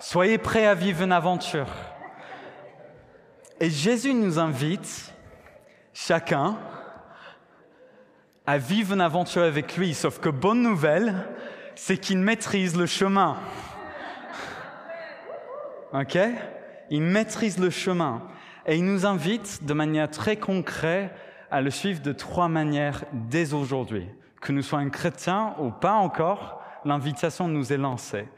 soyez 0.00 0.38
prêts 0.38 0.66
à 0.66 0.74
vivre 0.74 1.02
une 1.02 1.12
aventure. 1.12 1.68
Et 3.60 3.70
Jésus 3.70 4.14
nous 4.14 4.40
invite, 4.40 5.14
chacun, 5.92 6.58
à 8.46 8.58
vivre 8.58 8.92
une 8.92 9.00
aventure 9.00 9.42
avec 9.42 9.76
lui. 9.76 9.94
Sauf 9.94 10.18
que 10.18 10.28
bonne 10.28 10.62
nouvelle, 10.62 11.26
c'est 11.74 11.96
qu'il 11.96 12.18
maîtrise 12.18 12.76
le 12.76 12.86
chemin. 12.86 13.36
ok? 15.92 16.18
Il 16.90 17.02
maîtrise 17.02 17.58
le 17.58 17.70
chemin 17.70 18.22
et 18.66 18.76
il 18.76 18.84
nous 18.84 19.06
invite 19.06 19.64
de 19.64 19.72
manière 19.74 20.10
très 20.10 20.36
concrète 20.36 21.10
à 21.50 21.60
le 21.60 21.70
suivre 21.70 22.02
de 22.02 22.12
trois 22.12 22.48
manières 22.48 23.04
dès 23.12 23.54
aujourd'hui. 23.54 24.06
Que 24.40 24.52
nous 24.52 24.62
soyons 24.62 24.90
chrétiens 24.90 25.54
ou 25.58 25.70
pas 25.70 25.94
encore, 25.94 26.62
l'invitation 26.84 27.48
nous 27.48 27.72
est 27.72 27.78
lancée. 27.78 28.28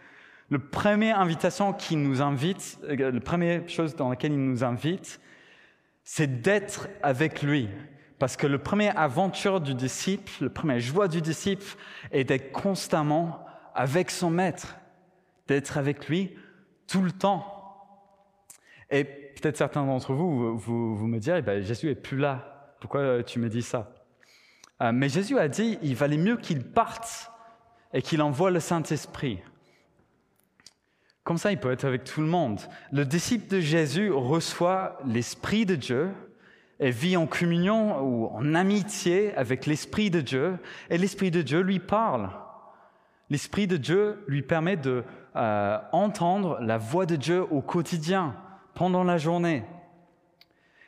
Le 0.49 0.61
première 0.61 1.19
invitation 1.19 1.73
qui 1.73 1.97
nous 1.97 2.23
invite, 2.23 2.79
euh, 2.85 3.11
la 3.11 3.21
première 3.21 3.69
chose 3.69 3.97
dans 3.97 4.11
laquelle 4.11 4.33
il 4.33 4.45
nous 4.45 4.63
invite, 4.63 5.21
c'est 6.05 6.41
d'être 6.41 6.89
avec 7.03 7.43
lui. 7.43 7.69
Parce 8.19 8.37
que 8.37 8.47
le 8.47 8.59
premier 8.59 8.91
aventure 8.97 9.61
du 9.61 9.75
disciple, 9.75 10.33
le 10.41 10.49
premier 10.49 10.81
joie 10.81 11.09
du 11.09 11.21
disciple 11.21 11.65
est 12.11 12.25
d'être 12.25 12.51
constamment 12.51 13.45
avec 13.75 14.11
son 14.11 14.31
maître, 14.31 14.77
d'être 15.49 15.77
avec 15.77 16.09
lui 16.09 16.35
tout 16.87 17.03
le 17.03 17.13
temps. 17.13 17.53
Et 18.91 19.05
peut-être 19.05 19.57
certains 19.57 19.85
d'entre 19.85 20.15
vous, 20.15 20.57
vous, 20.57 21.07
me 21.07 21.19
direz, 21.19 21.43
ben, 21.43 21.63
Jésus 21.63 21.91
est 21.91 21.95
plus 21.95 22.17
là. 22.17 22.75
Pourquoi 22.81 23.23
tu 23.23 23.39
me 23.39 23.49
dis 23.49 23.63
ça? 23.63 23.93
Euh, 24.83 24.93
Mais 24.93 25.09
Jésus 25.09 25.39
a 25.39 25.49
dit, 25.49 25.79
il 25.83 25.95
valait 25.95 26.17
mieux 26.17 26.37
qu'il 26.37 26.65
parte 26.65 27.31
et 27.93 28.01
qu'il 28.01 28.23
envoie 28.23 28.51
le 28.51 28.61
Saint-Esprit. 28.61 29.41
Comme 31.23 31.39
ça, 31.39 31.51
il 31.51 31.59
peut 31.59 31.73
être 31.73 31.85
avec 31.85 32.05
tout 32.05 32.21
le 32.21 32.29
monde. 32.29 32.61
Le 32.93 33.05
disciple 33.05 33.49
de 33.49 33.61
Jésus 33.61 34.11
reçoit 34.11 34.99
l'Esprit 35.05 35.67
de 35.67 35.75
Dieu 35.75 36.11
et 36.81 36.91
vit 36.91 37.17
en 37.17 37.27
communion 37.27 38.03
ou 38.03 38.27
en 38.29 38.55
amitié 38.55 39.35
avec 39.35 39.67
l'Esprit 39.67 40.11
de 40.11 40.21
Dieu, 40.21 40.59
et 40.91 40.99
l'Esprit 40.99 41.31
de 41.31 41.43
Dieu 41.43 41.61
lui 41.61 41.79
parle. 41.79 42.31
L'Esprit 43.31 43.67
de 43.67 43.77
Dieu 43.77 44.23
lui 44.29 44.43
permet 44.43 44.77
de 44.77 45.03
euh, 45.35 45.79
entendre 45.93 46.59
la 46.61 46.79
voix 46.79 47.07
de 47.07 47.17
Dieu 47.17 47.43
au 47.51 47.61
quotidien, 47.61 48.37
pendant 48.75 49.05
la 49.05 49.19
journée. 49.19 49.65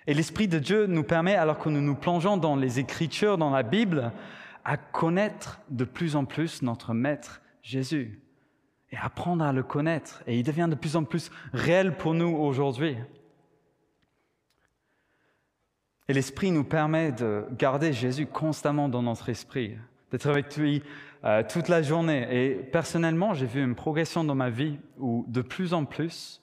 Et 0.07 0.14
l'Esprit 0.14 0.46
de 0.46 0.59
Dieu 0.59 0.87
nous 0.87 1.03
permet, 1.03 1.35
alors 1.35 1.59
que 1.59 1.68
nous 1.68 1.81
nous 1.81 1.94
plongeons 1.94 2.37
dans 2.37 2.55
les 2.55 2.79
Écritures, 2.79 3.38
dans 3.38 3.51
la 3.51 3.62
Bible, 3.62 4.12
à 4.64 4.77
connaître 4.77 5.61
de 5.70 5.85
plus 5.85 6.14
en 6.14 6.24
plus 6.24 6.62
notre 6.62 6.94
Maître 6.94 7.40
Jésus 7.62 8.20
et 8.90 8.96
apprendre 8.96 9.44
à 9.44 9.53
le 9.53 9.62
connaître. 9.62 10.22
Et 10.27 10.38
il 10.38 10.42
devient 10.42 10.68
de 10.70 10.74
plus 10.74 10.96
en 10.96 11.05
plus 11.05 11.31
réel 11.53 11.96
pour 11.96 12.14
nous 12.14 12.37
aujourd'hui. 12.37 12.96
Et 16.11 16.14
l'Esprit 16.14 16.51
nous 16.51 16.64
permet 16.64 17.12
de 17.12 17.44
garder 17.59 17.92
Jésus 17.92 18.25
constamment 18.25 18.88
dans 18.88 19.03
notre 19.03 19.29
esprit, 19.29 19.77
d'être 20.11 20.27
avec 20.27 20.57
lui 20.57 20.83
euh, 21.25 21.42
toute 21.47 21.68
la 21.68 21.83
journée. 21.83 22.27
Et 22.31 22.55
personnellement, 22.55 23.35
j'ai 23.35 23.44
vu 23.44 23.62
une 23.62 23.75
progression 23.75 24.25
dans 24.25 24.35
ma 24.35 24.49
vie 24.49 24.79
où 24.99 25.27
de 25.29 25.42
plus 25.42 25.75
en 25.75 25.85
plus, 25.85 26.40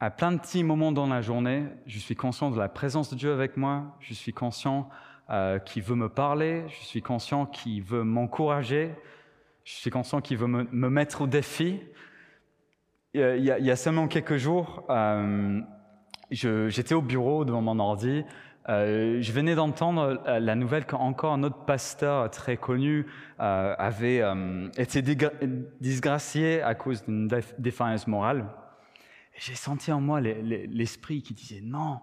à 0.00 0.10
plein 0.10 0.32
de 0.32 0.38
petits 0.38 0.64
moments 0.64 0.92
dans 0.92 1.06
la 1.06 1.22
journée, 1.22 1.64
je 1.86 1.98
suis 1.98 2.14
conscient 2.14 2.50
de 2.50 2.58
la 2.58 2.68
présence 2.68 3.08
de 3.08 3.16
Dieu 3.16 3.32
avec 3.32 3.56
moi, 3.56 3.96
je 4.00 4.12
suis 4.12 4.34
conscient 4.34 4.90
euh, 5.30 5.58
qu'il 5.58 5.82
veut 5.82 5.96
me 5.96 6.10
parler, 6.10 6.64
je 6.68 6.84
suis 6.84 7.00
conscient 7.00 7.46
qu'il 7.46 7.82
veut 7.82 8.04
m'encourager, 8.04 8.90
je 9.64 9.72
suis 9.72 9.90
conscient 9.90 10.20
qu'il 10.20 10.36
veut 10.36 10.46
me, 10.46 10.90
mettre 10.90 11.22
au 11.22 11.26
défi. 11.26 11.80
Il 13.14 13.42
y, 13.42 13.70
a, 13.70 13.76
seulement 13.76 14.08
quelques 14.08 14.36
jours, 14.36 14.84
euh, 14.90 15.60
j'étais 16.30 16.94
au 16.94 17.02
bureau 17.02 17.46
devant 17.46 17.62
mon 17.62 17.78
ordi. 17.78 18.24
Euh, 18.68 19.22
je 19.22 19.32
venais 19.32 19.54
d'entendre 19.54 20.22
euh, 20.26 20.40
la 20.40 20.54
nouvelle 20.54 20.84
qu'encore 20.84 21.32
un 21.32 21.42
autre 21.42 21.64
pasteur 21.64 22.30
très 22.30 22.58
connu 22.58 23.06
euh, 23.40 23.74
avait 23.78 24.20
euh, 24.20 24.68
été 24.76 25.02
disgracié 25.80 26.60
à 26.60 26.74
cause 26.74 27.02
d'une 27.04 27.28
défaillance 27.58 28.06
morale. 28.06 28.46
J'ai 29.38 29.54
senti 29.54 29.90
en 29.90 30.00
moi 30.00 30.20
l'esprit 30.20 31.22
qui 31.22 31.32
disait 31.32 31.60
non, 31.62 32.00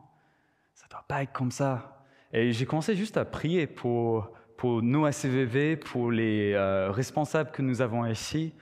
ça 0.73 0.85
ne 0.87 0.91
doit 0.91 1.05
pas 1.07 1.21
être 1.21 1.33
comme 1.33 1.51
ça. 1.51 2.03
Et 2.33 2.51
j'ai 2.51 2.65
commencé 2.65 2.95
juste 2.95 3.17
à 3.17 3.25
prier 3.25 3.67
pour, 3.67 4.31
pour 4.57 4.81
nous 4.81 5.05
à 5.05 5.11
CVV, 5.11 5.75
pour 5.75 6.11
les 6.11 6.57
responsables 6.89 7.51
que 7.51 7.61
nous 7.61 7.81
avons 7.81 8.05
ici, 8.05 8.53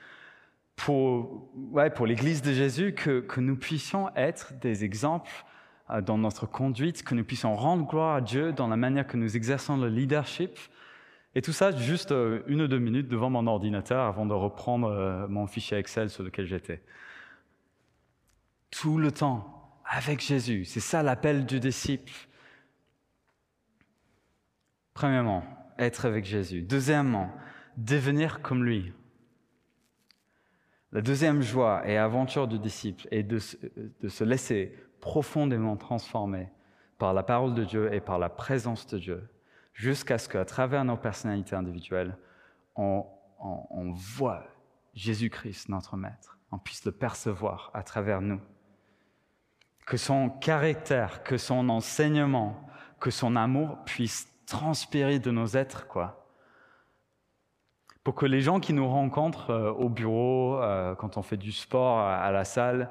pour, 0.76 1.50
l'Église 2.04 2.42
de 2.42 2.52
Jésus, 2.52 2.94
que, 2.94 3.40
nous 3.40 3.56
puissions 3.56 4.10
être 4.16 4.52
des 4.60 4.84
exemples 4.84 5.30
dans 6.00 6.18
notre 6.18 6.46
conduite, 6.46 7.02
que 7.02 7.14
nous 7.14 7.24
puissions 7.24 7.54
rendre 7.56 7.86
gloire 7.86 8.16
à 8.16 8.20
Dieu 8.20 8.52
dans 8.52 8.68
la 8.68 8.76
manière 8.76 9.06
que 9.06 9.16
nous 9.16 9.36
exerçons 9.36 9.76
le 9.76 9.88
leadership. 9.88 10.58
Et 11.34 11.42
tout 11.42 11.52
ça 11.52 11.70
juste 11.76 12.12
euh, 12.12 12.42
une 12.46 12.62
ou 12.62 12.68
deux 12.68 12.78
minutes 12.78 13.08
devant 13.08 13.30
mon 13.30 13.46
ordinateur 13.46 14.04
avant 14.04 14.26
de 14.26 14.34
reprendre 14.34 15.26
mon 15.28 15.46
fichier 15.46 15.78
Excel 15.78 16.10
sur 16.10 16.22
lequel 16.22 16.46
j'étais. 16.46 16.82
Tout 18.70 18.98
le 18.98 19.10
temps 19.12 19.82
avec 19.84 20.20
Jésus, 20.20 20.64
c'est 20.64 20.80
ça 20.80 21.02
l'appel 21.02 21.46
du 21.46 21.60
disciple. 21.60 22.12
Premièrement, 24.94 25.44
être 25.78 26.06
avec 26.06 26.24
Jésus. 26.24 26.62
Deuxièmement, 26.62 27.30
devenir 27.76 28.40
comme 28.40 28.64
lui. 28.64 28.92
La 30.92 31.00
deuxième 31.00 31.42
joie 31.42 31.82
et 31.88 31.98
aventure 31.98 32.46
du 32.46 32.58
disciple 32.58 33.08
est 33.10 33.24
de, 33.24 33.38
se 33.38 34.24
laisser 34.24 34.72
profondément 35.04 35.76
transformer 35.76 36.48
par 36.96 37.12
la 37.12 37.22
parole 37.22 37.52
de 37.52 37.62
Dieu 37.62 37.92
et 37.92 38.00
par 38.00 38.18
la 38.18 38.30
présence 38.30 38.86
de 38.86 38.98
Dieu, 38.98 39.28
jusqu'à 39.74 40.16
ce 40.16 40.30
qu'à 40.30 40.46
travers 40.46 40.82
nos 40.82 40.96
personnalités 40.96 41.54
individuelles, 41.54 42.16
on, 42.74 43.04
on 43.38 43.92
voit 43.92 44.44
Jésus-Christ, 44.94 45.68
notre 45.68 45.98
Maître, 45.98 46.38
on 46.50 46.58
puisse 46.58 46.86
le 46.86 46.92
percevoir 46.92 47.70
à 47.74 47.82
travers 47.82 48.22
nous. 48.22 48.40
Que 49.84 49.98
son 49.98 50.30
caractère, 50.30 51.22
que 51.22 51.36
son 51.36 51.68
enseignement, 51.68 52.66
que 52.98 53.10
son 53.10 53.36
amour 53.36 53.76
puisse 53.84 54.26
transpirer 54.46 55.18
de 55.18 55.30
nos 55.30 55.48
êtres, 55.48 55.86
quoi. 55.86 56.30
Pour 58.04 58.14
que 58.14 58.24
les 58.24 58.40
gens 58.40 58.58
qui 58.58 58.72
nous 58.72 58.88
rencontrent 58.88 59.50
euh, 59.50 59.70
au 59.70 59.90
bureau, 59.90 60.62
euh, 60.62 60.94
quand 60.94 61.18
on 61.18 61.22
fait 61.22 61.36
du 61.36 61.52
sport, 61.52 61.98
à, 61.98 62.30
la 62.30 62.44
salle, 62.44 62.88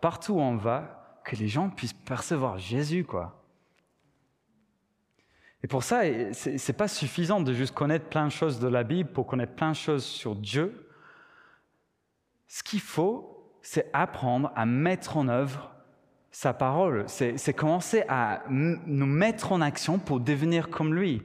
partout 0.00 0.34
où 0.34 0.40
on 0.40 0.56
va, 0.56 0.99
que 1.30 1.36
les 1.36 1.46
gens 1.46 1.70
puissent 1.70 1.92
percevoir 1.92 2.58
Jésus, 2.58 3.04
quoi. 3.04 3.44
Et 5.62 5.68
pour 5.68 5.84
ça, 5.84 6.00
c'est 6.32 6.72
pas 6.72 6.88
suffisant 6.88 7.40
de 7.40 7.52
juste 7.52 7.72
connaître 7.72 8.08
plein 8.08 8.26
de 8.26 8.32
choses 8.32 8.58
de 8.58 8.66
la 8.66 8.82
Bible 8.82 9.12
pour 9.12 9.28
connaître 9.28 9.54
plein 9.54 9.70
de 9.70 9.76
choses 9.76 10.04
sur 10.04 10.34
Dieu. 10.34 10.88
Ce 12.48 12.64
qu'il 12.64 12.80
faut, 12.80 13.48
c'est 13.62 13.88
apprendre 13.92 14.50
à 14.56 14.66
mettre 14.66 15.18
en 15.18 15.28
œuvre 15.28 15.70
sa 16.32 16.52
parole, 16.52 17.04
c'est 17.06 17.54
commencer 17.54 18.02
à 18.08 18.42
nous 18.48 19.06
mettre 19.06 19.52
en 19.52 19.60
action 19.60 20.00
pour 20.00 20.18
devenir 20.18 20.68
comme 20.68 20.94
lui. 20.94 21.22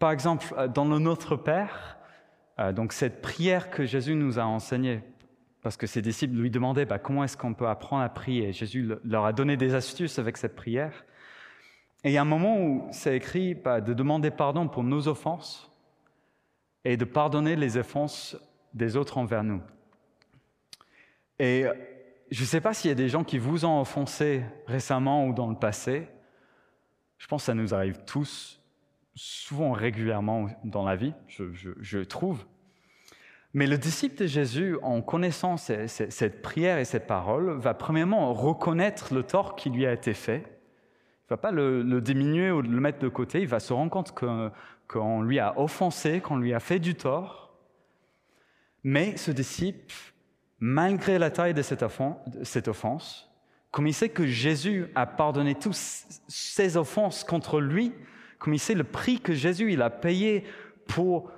Par 0.00 0.10
exemple, 0.10 0.52
euh, 0.56 0.66
dans 0.66 0.84
le 0.84 0.98
Notre 0.98 1.36
Père, 1.36 1.98
euh, 2.58 2.72
donc 2.72 2.92
cette 2.92 3.22
prière 3.22 3.70
que 3.70 3.84
Jésus 3.84 4.14
nous 4.14 4.38
a 4.38 4.44
enseignée, 4.44 5.02
parce 5.64 5.78
que 5.78 5.86
ses 5.86 6.02
disciples 6.02 6.36
lui 6.36 6.50
demandaient 6.50 6.84
bah, 6.84 6.98
comment 6.98 7.24
est-ce 7.24 7.36
qu'on 7.36 7.54
peut 7.54 7.66
apprendre 7.66 8.02
à 8.02 8.08
prier? 8.10 8.52
Jésus 8.52 8.92
leur 9.02 9.24
a 9.24 9.32
donné 9.32 9.56
des 9.56 9.74
astuces 9.74 10.18
avec 10.18 10.36
cette 10.36 10.54
prière. 10.54 11.04
Et 12.04 12.10
il 12.10 12.12
y 12.12 12.18
a 12.18 12.20
un 12.20 12.26
moment 12.26 12.60
où 12.60 12.86
c'est 12.92 13.16
écrit 13.16 13.54
bah, 13.54 13.80
de 13.80 13.94
demander 13.94 14.30
pardon 14.30 14.68
pour 14.68 14.84
nos 14.84 15.08
offenses 15.08 15.70
et 16.84 16.98
de 16.98 17.04
pardonner 17.06 17.56
les 17.56 17.78
offenses 17.78 18.36
des 18.74 18.94
autres 18.94 19.16
envers 19.16 19.42
nous. 19.42 19.62
Et 21.38 21.64
je 22.30 22.42
ne 22.42 22.46
sais 22.46 22.60
pas 22.60 22.74
s'il 22.74 22.90
y 22.90 22.92
a 22.92 22.96
des 22.96 23.08
gens 23.08 23.24
qui 23.24 23.38
vous 23.38 23.64
ont 23.64 23.80
offensé 23.80 24.42
récemment 24.66 25.26
ou 25.26 25.32
dans 25.32 25.48
le 25.48 25.56
passé. 25.56 26.08
Je 27.16 27.26
pense 27.26 27.42
que 27.42 27.46
ça 27.46 27.54
nous 27.54 27.72
arrive 27.72 28.00
tous, 28.04 28.60
souvent 29.14 29.72
régulièrement 29.72 30.48
dans 30.62 30.84
la 30.84 30.94
vie, 30.94 31.14
je, 31.26 32.00
trouve. 32.00 32.44
Mais 33.54 33.66
le 33.68 33.78
disciple 33.78 34.16
de 34.16 34.26
Jésus, 34.26 34.76
en 34.82 35.00
connaissant 35.00 35.56
cette 35.56 36.42
prière 36.42 36.78
et 36.78 36.84
cette 36.84 37.06
parole, 37.06 37.56
va 37.58 37.72
premièrement 37.72 38.34
reconnaître 38.34 39.14
le 39.14 39.22
tort 39.22 39.54
qui 39.54 39.70
lui 39.70 39.86
a 39.86 39.92
été 39.92 40.12
fait. 40.12 40.42
Il 40.42 41.26
ne 41.26 41.30
va 41.30 41.36
pas 41.36 41.52
le, 41.52 42.00
diminuer 42.00 42.50
ou 42.50 42.60
le 42.60 42.80
mettre 42.80 42.98
de 42.98 43.08
côté, 43.08 43.40
il 43.40 43.48
va 43.48 43.60
se 43.60 43.72
rendre 43.72 43.90
compte 43.90 44.12
qu'on 44.88 45.22
lui 45.22 45.38
a 45.38 45.58
offensé, 45.58 46.20
qu'on 46.20 46.36
lui 46.36 46.52
a 46.52 46.60
fait 46.60 46.80
du 46.80 46.96
tort. 46.96 47.56
Mais 48.82 49.16
ce 49.16 49.30
disciple 49.30 49.94
malgré 50.60 51.18
la 51.18 51.30
taille 51.30 51.52
de 51.52 51.62
cette 51.62 51.82
offense, 52.68 53.30
comme 53.70 53.86
il 53.86 53.92
sait 53.92 54.08
que 54.08 54.24
Jésus 54.24 54.86
a 54.94 55.04
pardonné 55.04 55.54
toutes 55.54 55.74
ses 55.74 56.76
offenses 56.78 57.22
contre 57.22 57.60
lui, 57.60 57.92
comme 58.38 58.54
il 58.54 58.58
sait 58.58 58.74
le 58.74 58.84
prix 58.84 59.20
que 59.20 59.34
Jésus 59.34 59.72
il 59.74 59.82
a 59.82 59.90
payé 59.90 60.44
pour 60.86 61.30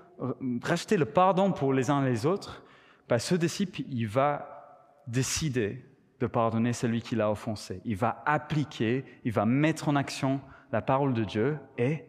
racheter 0.63 0.97
le 0.97 1.05
pardon 1.05 1.53
pour 1.53 1.73
les 1.73 1.91
uns 1.91 2.05
les 2.05 2.27
autres, 2.27 2.63
bah, 3.09 3.19
ce 3.19 3.35
disciple, 3.35 3.83
il 3.89 4.07
va 4.07 5.03
décider 5.07 5.85
de 6.19 6.27
pardonner 6.27 6.73
celui 6.73 7.03
qui 7.03 7.15
l'a 7.15 7.31
offensé. 7.31 7.81
Il 7.85 7.97
va 7.97 8.23
appliquer, 8.27 9.05
il 9.25 9.33
va 9.33 9.45
mettre 9.45 9.89
en 9.89 9.97
action 9.97 10.41
la 10.73 10.83
parole 10.83 11.15
de 11.15 11.25
Dieu 11.25 11.59
et 11.79 12.05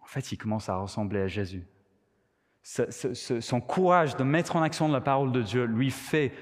en 0.00 0.06
fait, 0.06 0.32
il 0.32 0.36
commence 0.36 0.68
à 0.68 0.76
ressembler 0.76 1.20
à 1.20 1.28
Jésus 1.28 1.64
son 2.64 3.60
courage 3.60 4.16
de 4.16 4.24
mettre 4.24 4.56
en 4.56 4.62
action 4.62 4.88
la 4.88 5.00
parole 5.00 5.32
de 5.32 5.42
Dieu 5.42 5.64
lui 5.64 5.90
fait 5.90 6.32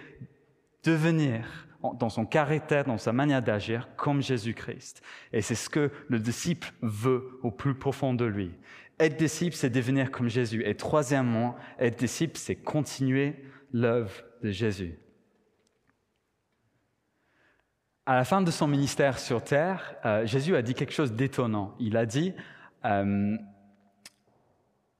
devenir 0.84 1.66
dans 1.98 2.08
son 2.08 2.24
caractère, 2.24 2.84
dans 2.84 2.98
sa 2.98 3.12
manière 3.12 3.42
d'agir, 3.42 3.88
comme 3.96 4.22
Jésus-Christ. 4.22 5.02
Et 5.32 5.42
c'est 5.42 5.56
ce 5.56 5.68
que 5.68 5.90
le 6.08 6.20
disciple 6.20 6.72
veut 6.80 7.40
au 7.42 7.50
plus 7.50 7.74
profond 7.74 8.14
de 8.14 8.24
lui. 8.24 8.52
Être 8.98 9.16
disciple, 9.16 9.56
c'est 9.56 9.70
devenir 9.70 10.10
comme 10.10 10.28
Jésus. 10.28 10.62
Et 10.64 10.76
troisièmement, 10.76 11.56
être 11.78 11.98
disciple, 11.98 12.36
c'est 12.36 12.56
continuer 12.56 13.36
l'œuvre 13.72 14.12
de 14.42 14.50
Jésus. 14.50 14.98
À 18.04 18.16
la 18.16 18.24
fin 18.24 18.42
de 18.42 18.50
son 18.50 18.66
ministère 18.66 19.18
sur 19.18 19.42
terre, 19.42 19.94
euh, 20.04 20.26
Jésus 20.26 20.56
a 20.56 20.62
dit 20.62 20.74
quelque 20.74 20.92
chose 20.92 21.12
d'étonnant. 21.12 21.74
Il 21.78 21.96
a 21.96 22.04
dit, 22.04 22.34
euh, 22.84 23.36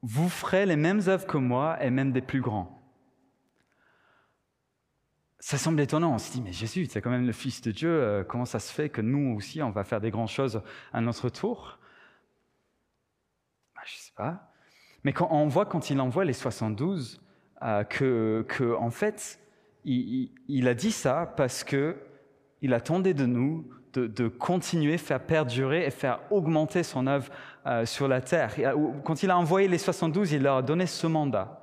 vous 0.03 0.29
ferez 0.29 0.67
les 0.67 0.77
mêmes 0.77 1.01
œuvres 1.07 1.27
que 1.27 1.39
moi 1.39 1.83
et 1.83 1.91
même 1.91 2.13
des 2.13 2.23
plus 2.23 2.41
grands. 2.41 2.81
Ça 5.41 5.59
semble 5.59 5.81
étonnant. 5.81 6.15
On 6.15 6.19
se 6.19 6.31
dit, 6.31 6.41
mais 6.41 6.53
Jésus, 6.53 6.87
c'est 6.87 7.01
quand 7.01 7.11
même 7.11 7.27
le 7.27 7.33
Fils 7.33 7.61
de 7.63 7.73
Dieu. 7.73 7.91
Euh, 7.91 8.23
comment 8.23 8.45
ça 8.45 8.61
se 8.61 8.73
fait 8.73 8.89
que 8.89 9.01
nous 9.01 9.35
aussi, 9.37 9.61
on 9.61 9.71
va 9.71 9.83
faire 9.83 10.01
des 10.01 10.13
grandes 10.13 10.29
choses 10.29 10.63
à 10.93 11.01
notre 11.01 11.29
tour? 11.29 11.81
Je 13.85 13.95
ne 13.95 13.99
sais 13.99 14.13
pas. 14.17 14.53
Mais 15.05 15.13
quand 15.13 15.29
on 15.31 15.47
voit 15.49 15.67
quand 15.67 15.91
il 15.91 16.01
envoie 16.01 16.25
les 16.25 16.33
72 16.33 17.21
que, 17.89 18.45
que, 18.49 18.75
en 18.75 18.91
fait, 18.91 19.41
il, 19.85 20.69
a 20.69 20.75
dit 20.75 20.93
ça 20.93 21.33
parce 21.37 21.65
que 21.65 21.97
il 22.61 22.75
attendait 22.75 23.15
de 23.15 23.27
nous 23.27 23.69
de, 23.95 24.29
continuer, 24.29 24.97
faire 24.97 25.21
perdurer 25.21 25.87
et 25.87 25.91
faire 25.91 26.21
augmenter 26.31 26.83
son 26.83 27.07
œuvre 27.07 27.31
euh, 27.67 27.85
sur 27.85 28.09
la 28.09 28.21
terre. 28.21 28.55
quand 29.05 29.23
il 29.23 29.31
a 29.31 29.37
envoyé 29.37 29.69
les 29.69 29.79
72, 29.79 30.33
il 30.33 30.43
leur 30.43 30.57
a 30.57 30.63
donné 30.63 30.87
ce 30.87 31.07
mandat. 31.07 31.61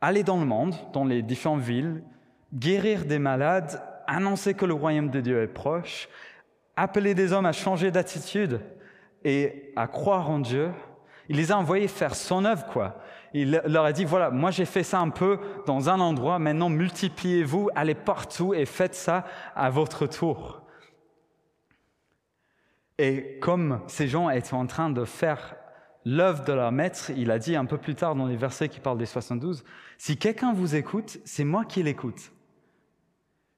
Aller 0.00 0.22
dans 0.22 0.38
le 0.38 0.46
monde, 0.46 0.74
dans 0.92 1.04
les 1.04 1.22
différentes 1.22 1.60
villes, 1.60 2.04
guérir 2.54 3.04
des 3.04 3.18
malades, 3.18 3.82
annoncer 4.06 4.54
que 4.54 4.64
le 4.64 4.74
royaume 4.74 5.10
de 5.10 5.20
Dieu 5.20 5.42
est 5.42 5.48
proche, 5.48 6.08
appeler 6.76 7.14
des 7.14 7.32
hommes 7.32 7.46
à 7.46 7.52
changer 7.52 7.90
d'attitude 7.90 8.60
et 9.24 9.72
à 9.76 9.86
croire 9.86 10.30
en 10.30 10.38
Dieu. 10.38 10.70
Il 11.32 11.38
les 11.38 11.50
a 11.50 11.56
envoyés 11.56 11.88
faire 11.88 12.14
son 12.14 12.44
œuvre, 12.44 12.66
quoi. 12.66 12.94
Il 13.32 13.62
leur 13.64 13.86
a 13.86 13.92
dit, 13.94 14.04
voilà, 14.04 14.30
moi 14.30 14.50
j'ai 14.50 14.66
fait 14.66 14.82
ça 14.82 15.00
un 15.00 15.08
peu 15.08 15.40
dans 15.64 15.88
un 15.88 15.98
endroit, 15.98 16.38
maintenant 16.38 16.68
multipliez-vous, 16.68 17.70
allez 17.74 17.94
partout 17.94 18.52
et 18.52 18.66
faites 18.66 18.94
ça 18.94 19.24
à 19.56 19.70
votre 19.70 20.06
tour. 20.06 20.60
Et 22.98 23.38
comme 23.40 23.80
ces 23.86 24.08
gens 24.08 24.28
étaient 24.28 24.52
en 24.52 24.66
train 24.66 24.90
de 24.90 25.06
faire 25.06 25.56
l'œuvre 26.04 26.44
de 26.44 26.52
leur 26.52 26.70
maître, 26.70 27.10
il 27.16 27.30
a 27.30 27.38
dit 27.38 27.56
un 27.56 27.64
peu 27.64 27.78
plus 27.78 27.94
tard 27.94 28.14
dans 28.14 28.26
les 28.26 28.36
versets 28.36 28.68
qui 28.68 28.80
parlent 28.80 28.98
des 28.98 29.06
72, 29.06 29.64
si 29.96 30.18
quelqu'un 30.18 30.52
vous 30.52 30.74
écoute, 30.74 31.18
c'est 31.24 31.44
moi 31.44 31.64
qui 31.64 31.82
l'écoute. 31.82 32.30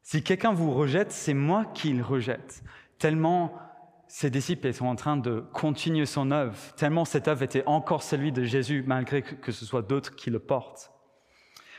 Si 0.04 0.22
quelqu'un 0.22 0.52
vous 0.52 0.70
rejette, 0.70 1.10
c'est 1.10 1.34
moi 1.34 1.64
qui 1.74 1.92
le 1.92 2.04
rejette. 2.04 2.62
Tellement 3.00 3.52
ses 4.14 4.31
disciples 4.31 4.68
étaient 4.68 4.83
en 4.83 4.94
train 4.94 5.16
de 5.16 5.40
continuer 5.53 6.07
son 6.07 6.31
œuvre, 6.31 6.55
tellement 6.77 7.05
cette 7.05 7.27
œuvre 7.27 7.42
était 7.42 7.64
encore 7.66 8.05
celui 8.05 8.31
de 8.31 8.44
Jésus, 8.44 8.85
malgré 8.87 9.22
que 9.22 9.50
ce 9.50 9.66
soit 9.66 9.83
d'autres 9.83 10.14
qui 10.14 10.31
le 10.31 10.38
portent. 10.38 10.92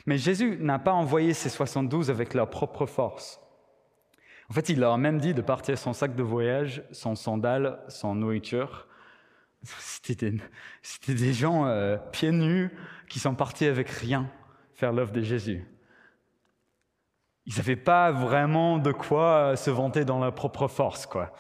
Mais 0.06 0.17
Jésus 0.17 0.58
n'a 0.60 0.78
pas 0.78 0.91
envoyé 0.91 1.34
ses 1.34 1.48
72 1.48 2.10
avec 2.10 2.34
leur 2.34 2.50
propre 2.50 2.88
force. 2.88 3.39
En 4.50 4.54
fait, 4.54 4.67
il 4.67 4.82
leur 4.82 4.91
a 4.91 4.98
même 4.98 5.21
dit 5.21 5.34
de 5.34 5.41
partir 5.41 5.78
sans 5.78 5.93
sac 5.93 6.13
de 6.13 6.24
voyage, 6.24 6.84
sans 6.91 7.15
sandales, 7.15 7.80
sans 7.88 8.15
nourriture. 8.15 8.86
C'était 9.63 10.34
des, 11.08 11.34
gens 11.34 11.67
euh, 11.67 11.95
pieds 11.95 12.34
nus 12.34 12.69
qui 13.08 13.19
sont 13.19 13.34
partis 13.34 13.65
avec 13.65 13.89
rien 13.89 14.30
faire 14.74 14.91
l'œuvre 14.91 15.13
de 15.13 15.21
Jésus. 15.21 15.65
Ils 17.45 17.56
n'avaient 17.56 17.78
pas 17.78 18.12
vraiment 18.12 18.78
de 18.78 18.91
quoi 18.91 19.56
se 19.56 19.71
vanter 19.71 20.04
dans 20.04 20.19
leur 20.19 20.36
propre 20.36 20.67
force, 20.67 21.06
quoi. 21.06 21.34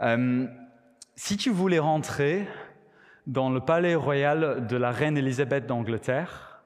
Euh, 0.00 0.46
si 1.14 1.36
tu 1.36 1.50
voulais 1.50 1.78
rentrer 1.78 2.46
dans 3.26 3.50
le 3.50 3.60
palais 3.60 3.94
royal 3.94 4.66
de 4.66 4.76
la 4.76 4.90
reine 4.90 5.16
Élisabeth 5.16 5.66
d'Angleterre, 5.66 6.62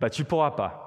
bah, 0.00 0.10
tu 0.10 0.24
pourras 0.24 0.52
pas. 0.52 0.80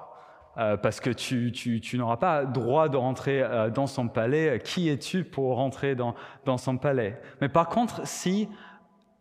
Euh, 0.56 0.76
parce 0.76 0.98
que 0.98 1.10
tu, 1.10 1.80
n'auras 1.94 2.16
pas 2.16 2.44
droit 2.44 2.88
de 2.88 2.96
rentrer 2.96 3.42
euh, 3.42 3.70
dans 3.70 3.86
son 3.86 4.08
palais. 4.08 4.60
Qui 4.64 4.88
es-tu 4.88 5.22
pour 5.22 5.54
rentrer 5.54 5.94
dans, 5.94 6.16
dans 6.44 6.58
son 6.58 6.78
palais? 6.78 7.20
Mais 7.40 7.48
par 7.48 7.68
contre, 7.68 8.04
si 8.06 8.48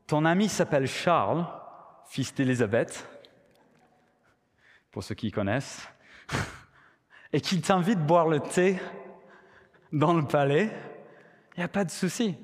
ton 0.07 0.25
ami 0.25 0.49
s'appelle 0.49 0.87
Charles, 0.87 1.45
fils 2.07 2.33
d'Élisabeth, 2.33 3.07
pour 4.91 5.03
ceux 5.03 5.13
qui 5.13 5.29
connaissent, 5.29 5.87
et 7.33 7.39
qu'il 7.39 7.61
t'invite 7.61 7.99
à 7.99 8.01
boire 8.01 8.27
le 8.27 8.39
thé 8.39 8.79
dans 9.93 10.13
le 10.13 10.25
palais, 10.25 10.71
il 11.57 11.61
n'y 11.61 11.63
a 11.63 11.69
pas 11.69 11.83
de 11.83 11.91
souci. 11.91 12.35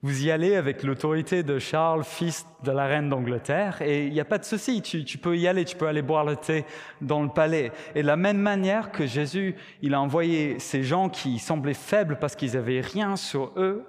Vous 0.00 0.24
y 0.24 0.30
allez 0.30 0.54
avec 0.54 0.84
l'autorité 0.84 1.42
de 1.42 1.58
Charles, 1.58 2.04
fils 2.04 2.46
de 2.62 2.70
la 2.70 2.86
reine 2.86 3.08
d'Angleterre, 3.08 3.82
et 3.82 4.06
il 4.06 4.12
n'y 4.12 4.20
a 4.20 4.24
pas 4.24 4.38
de 4.38 4.44
souci, 4.44 4.80
tu, 4.80 5.18
peux 5.18 5.36
y 5.36 5.46
aller, 5.46 5.64
tu 5.64 5.76
peux 5.76 5.86
aller 5.86 6.02
boire 6.02 6.24
le 6.24 6.36
thé 6.36 6.64
dans 7.00 7.22
le 7.22 7.28
palais. 7.28 7.72
Et 7.94 8.02
de 8.02 8.06
la 8.06 8.16
même 8.16 8.38
manière 8.38 8.90
que 8.90 9.06
Jésus, 9.06 9.56
il 9.80 9.94
a 9.94 10.00
envoyé 10.00 10.58
ces 10.60 10.82
gens 10.84 11.08
qui 11.08 11.38
semblaient 11.38 11.74
faibles 11.74 12.18
parce 12.20 12.36
qu'ils 12.36 12.54
n'avaient 12.54 12.80
rien 12.80 13.16
sur 13.16 13.52
eux, 13.56 13.84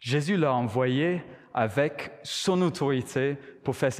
Jésus 0.00 0.36
l'a 0.36 0.52
envoyé 0.52 1.22
avec 1.54 2.10
son 2.22 2.60
autorité 2.62 3.36
pour 3.64 3.76
faire, 3.76 3.92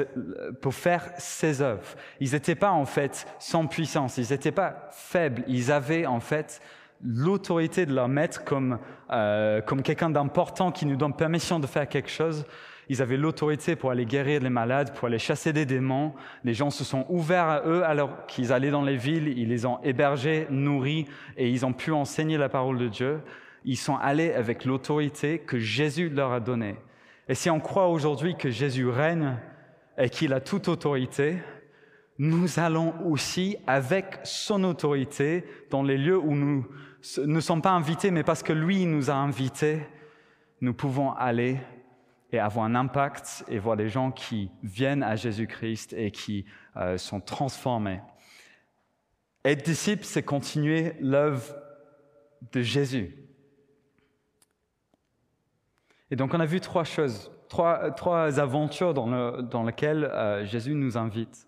pour 0.60 0.74
faire 0.74 1.12
ses 1.18 1.60
œuvres. 1.62 1.94
Ils 2.20 2.32
n'étaient 2.32 2.54
pas 2.54 2.72
en 2.72 2.86
fait 2.86 3.26
sans 3.38 3.66
puissance, 3.66 4.16
ils 4.16 4.30
n'étaient 4.30 4.52
pas 4.52 4.88
faibles, 4.90 5.44
ils 5.46 5.70
avaient 5.70 6.06
en 6.06 6.20
fait 6.20 6.60
l'autorité 7.04 7.86
de 7.86 7.94
leur 7.94 8.08
maître 8.08 8.44
comme, 8.44 8.78
euh, 9.10 9.60
comme 9.60 9.82
quelqu'un 9.82 10.10
d'important 10.10 10.70
qui 10.72 10.86
nous 10.86 10.96
donne 10.96 11.14
permission 11.14 11.58
de 11.58 11.66
faire 11.66 11.88
quelque 11.88 12.10
chose. 12.10 12.44
Ils 12.88 13.00
avaient 13.00 13.16
l'autorité 13.16 13.76
pour 13.76 13.90
aller 13.90 14.04
guérir 14.04 14.40
les 14.40 14.50
malades, 14.50 14.92
pour 14.94 15.06
aller 15.06 15.18
chasser 15.18 15.52
des 15.52 15.64
démons. 15.64 16.14
Les 16.44 16.52
gens 16.54 16.70
se 16.70 16.84
sont 16.84 17.06
ouverts 17.08 17.48
à 17.48 17.62
eux 17.64 17.84
alors 17.84 18.26
qu'ils 18.26 18.52
allaient 18.52 18.70
dans 18.70 18.82
les 18.82 18.96
villes. 18.96 19.28
Ils 19.28 19.48
les 19.48 19.66
ont 19.66 19.80
hébergés, 19.82 20.46
nourris 20.50 21.06
et 21.36 21.48
ils 21.48 21.64
ont 21.64 21.72
pu 21.72 21.92
enseigner 21.92 22.36
la 22.36 22.48
parole 22.48 22.78
de 22.78 22.88
Dieu. 22.88 23.20
Ils 23.64 23.76
sont 23.76 23.96
allés 23.96 24.32
avec 24.32 24.64
l'autorité 24.64 25.38
que 25.38 25.58
Jésus 25.58 26.08
leur 26.08 26.32
a 26.32 26.40
donnée. 26.40 26.76
Et 27.28 27.34
si 27.34 27.48
on 27.50 27.60
croit 27.60 27.88
aujourd'hui 27.88 28.36
que 28.36 28.50
Jésus 28.50 28.88
règne 28.88 29.36
et 29.96 30.10
qu'il 30.10 30.32
a 30.32 30.40
toute 30.40 30.68
autorité, 30.68 31.38
nous 32.18 32.58
allons 32.58 32.94
aussi, 33.06 33.56
avec 33.66 34.18
son 34.22 34.64
autorité, 34.64 35.44
dans 35.70 35.82
les 35.82 35.96
lieux 35.96 36.18
où 36.18 36.34
nous 36.34 36.66
ne 37.18 37.40
sommes 37.40 37.62
pas 37.62 37.70
invités, 37.70 38.10
mais 38.10 38.22
parce 38.22 38.42
que 38.42 38.52
lui 38.52 38.86
nous 38.86 39.10
a 39.10 39.14
invités, 39.14 39.82
nous 40.60 40.74
pouvons 40.74 41.12
aller 41.12 41.58
et 42.30 42.38
avoir 42.38 42.64
un 42.64 42.74
impact 42.74 43.44
et 43.48 43.58
voir 43.58 43.76
des 43.76 43.88
gens 43.88 44.10
qui 44.10 44.50
viennent 44.62 45.02
à 45.02 45.16
Jésus-Christ 45.16 45.92
et 45.92 46.10
qui 46.10 46.46
euh, 46.76 46.96
sont 46.96 47.20
transformés. 47.20 48.00
Être 49.44 49.64
disciple, 49.64 50.04
c'est 50.04 50.22
continuer 50.22 50.94
l'œuvre 51.00 51.54
de 52.52 52.62
Jésus. 52.62 53.16
Et 56.10 56.16
donc 56.16 56.32
on 56.34 56.40
a 56.40 56.46
vu 56.46 56.60
trois 56.60 56.84
choses, 56.84 57.30
trois, 57.48 57.90
trois 57.90 58.38
aventures 58.38 58.94
dans, 58.94 59.42
dans 59.42 59.64
lesquelles 59.64 60.04
euh, 60.04 60.44
Jésus 60.44 60.74
nous 60.74 60.96
invite. 60.96 61.46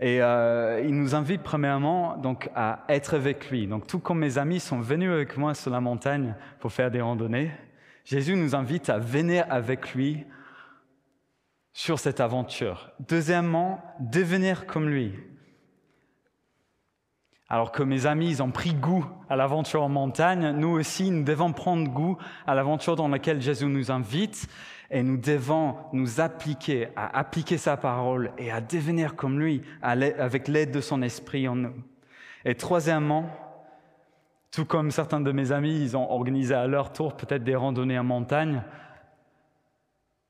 Et 0.00 0.20
euh, 0.20 0.82
il 0.84 0.94
nous 0.94 1.14
invite 1.14 1.42
premièrement 1.42 2.16
donc 2.16 2.50
à 2.54 2.84
être 2.88 3.14
avec 3.14 3.50
lui. 3.50 3.66
Donc 3.66 3.86
tout 3.86 4.00
comme 4.00 4.18
mes 4.18 4.38
amis 4.38 4.60
sont 4.60 4.80
venus 4.80 5.10
avec 5.10 5.36
moi 5.36 5.54
sur 5.54 5.70
la 5.70 5.80
montagne 5.80 6.34
pour 6.58 6.72
faire 6.72 6.90
des 6.90 7.00
randonnées, 7.00 7.52
Jésus 8.04 8.36
nous 8.36 8.54
invite 8.54 8.90
à 8.90 8.98
venir 8.98 9.46
avec 9.48 9.94
lui 9.94 10.26
sur 11.72 11.98
cette 11.98 12.20
aventure. 12.20 12.90
Deuxièmement, 13.08 13.82
devenir 14.00 14.66
comme 14.66 14.88
lui. 14.88 15.14
Alors 17.48 17.72
que 17.72 17.82
mes 17.82 18.06
amis, 18.06 18.40
ont 18.40 18.50
pris 18.50 18.74
goût 18.74 19.04
à 19.28 19.36
l'aventure 19.36 19.82
en 19.82 19.88
montagne, 19.88 20.52
nous 20.52 20.70
aussi, 20.70 21.10
nous 21.10 21.24
devons 21.24 21.52
prendre 21.52 21.88
goût 21.90 22.16
à 22.46 22.54
l'aventure 22.54 22.96
dans 22.96 23.08
laquelle 23.08 23.42
Jésus 23.42 23.66
nous 23.66 23.90
invite 23.90 24.48
et 24.90 25.02
nous 25.02 25.18
devons 25.18 25.76
nous 25.92 26.20
appliquer 26.20 26.88
à 26.96 27.18
appliquer 27.18 27.58
sa 27.58 27.76
parole 27.76 28.32
et 28.38 28.50
à 28.50 28.60
devenir 28.60 29.14
comme 29.14 29.38
lui 29.38 29.62
avec 29.82 30.48
l'aide 30.48 30.70
de 30.70 30.80
son 30.80 31.02
esprit 31.02 31.46
en 31.46 31.56
nous. 31.56 31.74
Et 32.46 32.54
troisièmement, 32.54 33.28
tout 34.50 34.64
comme 34.64 34.90
certains 34.90 35.20
de 35.20 35.32
mes 35.32 35.52
amis, 35.52 35.94
ont 35.94 36.10
organisé 36.10 36.54
à 36.54 36.66
leur 36.66 36.92
tour 36.92 37.16
peut-être 37.16 37.44
des 37.44 37.56
randonnées 37.56 37.98
en 37.98 38.04
montagne, 38.04 38.62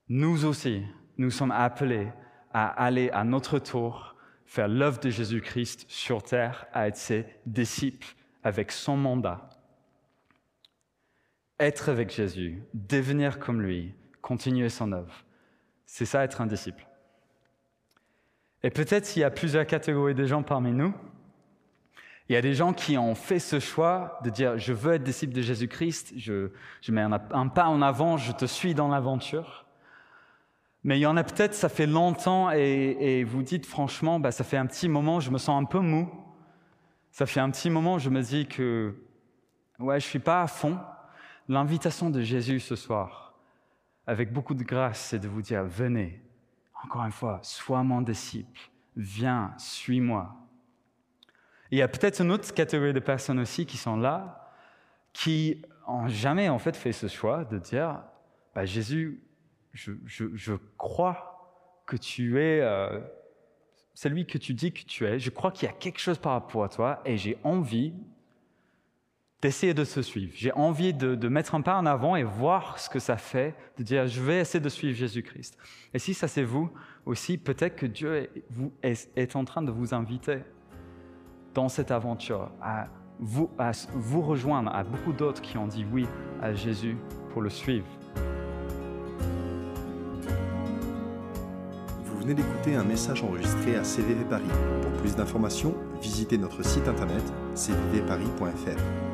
nous 0.08 0.44
aussi, 0.44 0.82
nous 1.16 1.30
sommes 1.30 1.52
appelés 1.52 2.08
à 2.52 2.66
aller 2.68 3.10
à 3.10 3.24
notre 3.24 3.58
tour 3.58 4.13
faire 4.46 4.68
l'œuvre 4.68 5.00
de 5.00 5.10
Jésus-Christ 5.10 5.86
sur 5.88 6.22
terre, 6.22 6.66
à 6.72 6.88
être 6.88 6.96
ses 6.96 7.26
disciples 7.46 8.14
avec 8.42 8.72
son 8.72 8.96
mandat. 8.96 9.48
Être 11.58 11.88
avec 11.88 12.10
Jésus, 12.10 12.62
devenir 12.74 13.38
comme 13.38 13.62
lui, 13.62 13.94
continuer 14.20 14.68
son 14.68 14.92
œuvre. 14.92 15.24
C'est 15.86 16.04
ça 16.04 16.24
être 16.24 16.40
un 16.40 16.46
disciple. 16.46 16.86
Et 18.62 18.70
peut-être 18.70 19.16
il 19.16 19.20
y 19.20 19.24
a 19.24 19.30
plusieurs 19.30 19.66
catégories 19.66 20.14
de 20.14 20.24
gens 20.24 20.42
parmi 20.42 20.72
nous. 20.72 20.94
Il 22.28 22.32
y 22.32 22.36
a 22.36 22.40
des 22.40 22.54
gens 22.54 22.72
qui 22.72 22.96
ont 22.96 23.14
fait 23.14 23.38
ce 23.38 23.60
choix 23.60 24.18
de 24.24 24.30
dire 24.30 24.56
je 24.56 24.72
veux 24.72 24.94
être 24.94 25.02
disciple 25.02 25.34
de 25.34 25.42
Jésus-Christ, 25.42 26.14
je, 26.16 26.48
mets 26.88 27.02
un, 27.02 27.48
pas 27.48 27.66
en 27.66 27.82
avant, 27.82 28.16
je 28.16 28.32
te 28.32 28.46
suis 28.46 28.74
dans 28.74 28.88
l'aventure. 28.88 29.63
Mais 30.84 30.98
il 30.98 31.00
y 31.00 31.06
en 31.06 31.16
a 31.16 31.24
peut-être, 31.24 31.54
ça 31.54 31.70
fait 31.70 31.86
longtemps 31.86 32.50
et, 32.50 33.24
vous 33.24 33.42
dites 33.42 33.64
franchement, 33.64 34.20
bah, 34.20 34.30
ça 34.30 34.44
fait 34.44 34.58
un 34.58 34.66
petit 34.66 34.88
moment, 34.88 35.18
je 35.18 35.30
me 35.30 35.38
sens 35.38 35.60
un 35.60 35.64
peu 35.64 35.80
mou. 35.80 36.10
Ça 37.10 37.24
fait 37.24 37.40
un 37.40 37.50
petit 37.50 37.70
moment, 37.70 37.98
je 37.98 38.10
me 38.10 38.20
dis 38.20 38.46
que 38.46 38.94
ouais, 39.78 39.98
je 39.98 40.04
suis 40.04 40.18
pas 40.18 40.42
à 40.42 40.46
fond. 40.46 40.78
L'invitation 41.48 42.10
de 42.10 42.20
Jésus 42.20 42.60
ce 42.60 42.76
soir, 42.76 43.34
avec 44.06 44.32
beaucoup 44.32 44.54
de 44.54 44.62
grâce, 44.62 45.00
c'est 45.00 45.18
de 45.18 45.28
vous 45.28 45.40
dire 45.40 45.64
venez, 45.64 46.22
encore 46.82 47.04
une 47.04 47.12
fois, 47.12 47.38
sois 47.42 47.82
mon 47.82 48.02
disciple, 48.02 48.60
viens, 48.96 49.54
suis-moi. 49.56 50.34
Il 51.70 51.78
y 51.78 51.82
a 51.82 51.88
peut-être 51.88 52.20
une 52.20 52.30
autre 52.30 52.52
catégorie 52.52 52.92
de 52.92 53.00
personnes 53.00 53.38
aussi 53.38 53.64
qui 53.64 53.78
sont 53.78 53.96
là, 53.96 54.52
qui 55.12 55.62
n'ont 55.88 56.08
jamais 56.08 56.48
en 56.50 56.58
fait 56.58 56.76
fait 56.76 56.92
ce 56.92 57.06
choix 57.06 57.44
de 57.44 57.58
dire 57.58 58.02
bah, 58.54 58.66
Jésus, 58.66 59.23
je, 59.74 60.52
crois 60.78 61.82
que 61.86 61.96
tu 61.96 62.40
es 62.40 62.60
euh, 62.60 63.00
celui 63.92 64.26
que 64.26 64.38
tu 64.38 64.54
dis 64.54 64.72
que 64.72 64.84
tu 64.84 65.06
es. 65.06 65.18
Je 65.18 65.30
crois 65.30 65.50
qu'il 65.50 65.68
y 65.68 65.70
a 65.70 65.74
quelque 65.74 65.98
chose 65.98 66.18
par 66.18 66.32
rapport 66.32 66.64
à 66.64 66.68
toi 66.68 67.02
et 67.04 67.16
j'ai 67.16 67.36
envie 67.42 67.92
d'essayer 69.42 69.74
de 69.74 69.84
te 69.84 70.00
suivre. 70.00 70.32
J'ai 70.34 70.52
envie 70.52 70.94
de, 70.94 71.28
mettre 71.28 71.54
un 71.54 71.60
pas 71.60 71.76
en 71.76 71.84
avant 71.84 72.16
et 72.16 72.22
voir 72.22 72.78
ce 72.78 72.88
que 72.88 72.98
ça 72.98 73.18
fait, 73.18 73.54
de 73.76 73.82
dire 73.82 74.06
je 74.06 74.22
vais 74.22 74.40
essayer 74.40 74.60
de 74.62 74.68
suivre 74.70 74.96
Jésus-Christ. 74.96 75.58
Et 75.92 75.98
si 75.98 76.14
ça 76.14 76.28
c'est 76.28 76.44
vous 76.44 76.70
aussi, 77.04 77.36
peut-être 77.36 77.76
que 77.76 77.84
Dieu 77.84 78.30
est, 78.82 79.36
en 79.36 79.44
train 79.44 79.60
de 79.60 79.70
vous 79.70 79.92
inviter 79.92 80.38
dans 81.52 81.68
cette 81.68 81.90
aventure 81.90 82.50
à 82.62 82.88
vous, 83.20 83.50
à 83.58 83.72
vous 83.92 84.22
rejoindre 84.22 84.74
à 84.74 84.82
beaucoup 84.82 85.12
d'autres 85.12 85.42
qui 85.42 85.58
ont 85.58 85.66
dit 85.66 85.84
oui 85.92 86.06
à 86.40 86.54
Jésus 86.54 86.96
pour 87.30 87.42
le 87.42 87.50
suivre. 87.50 87.86
Venez 92.24 92.34
d'écouter 92.34 92.74
un 92.74 92.84
message 92.84 93.22
enregistré 93.22 93.76
à 93.76 93.84
CVV 93.84 94.24
Paris. 94.24 94.44
Pour 94.80 94.92
plus 94.92 95.14
d'informations, 95.14 95.74
visitez 96.00 96.38
notre 96.38 96.64
site 96.64 96.88
internet 96.88 97.22
cvvparis.fr. 97.54 99.13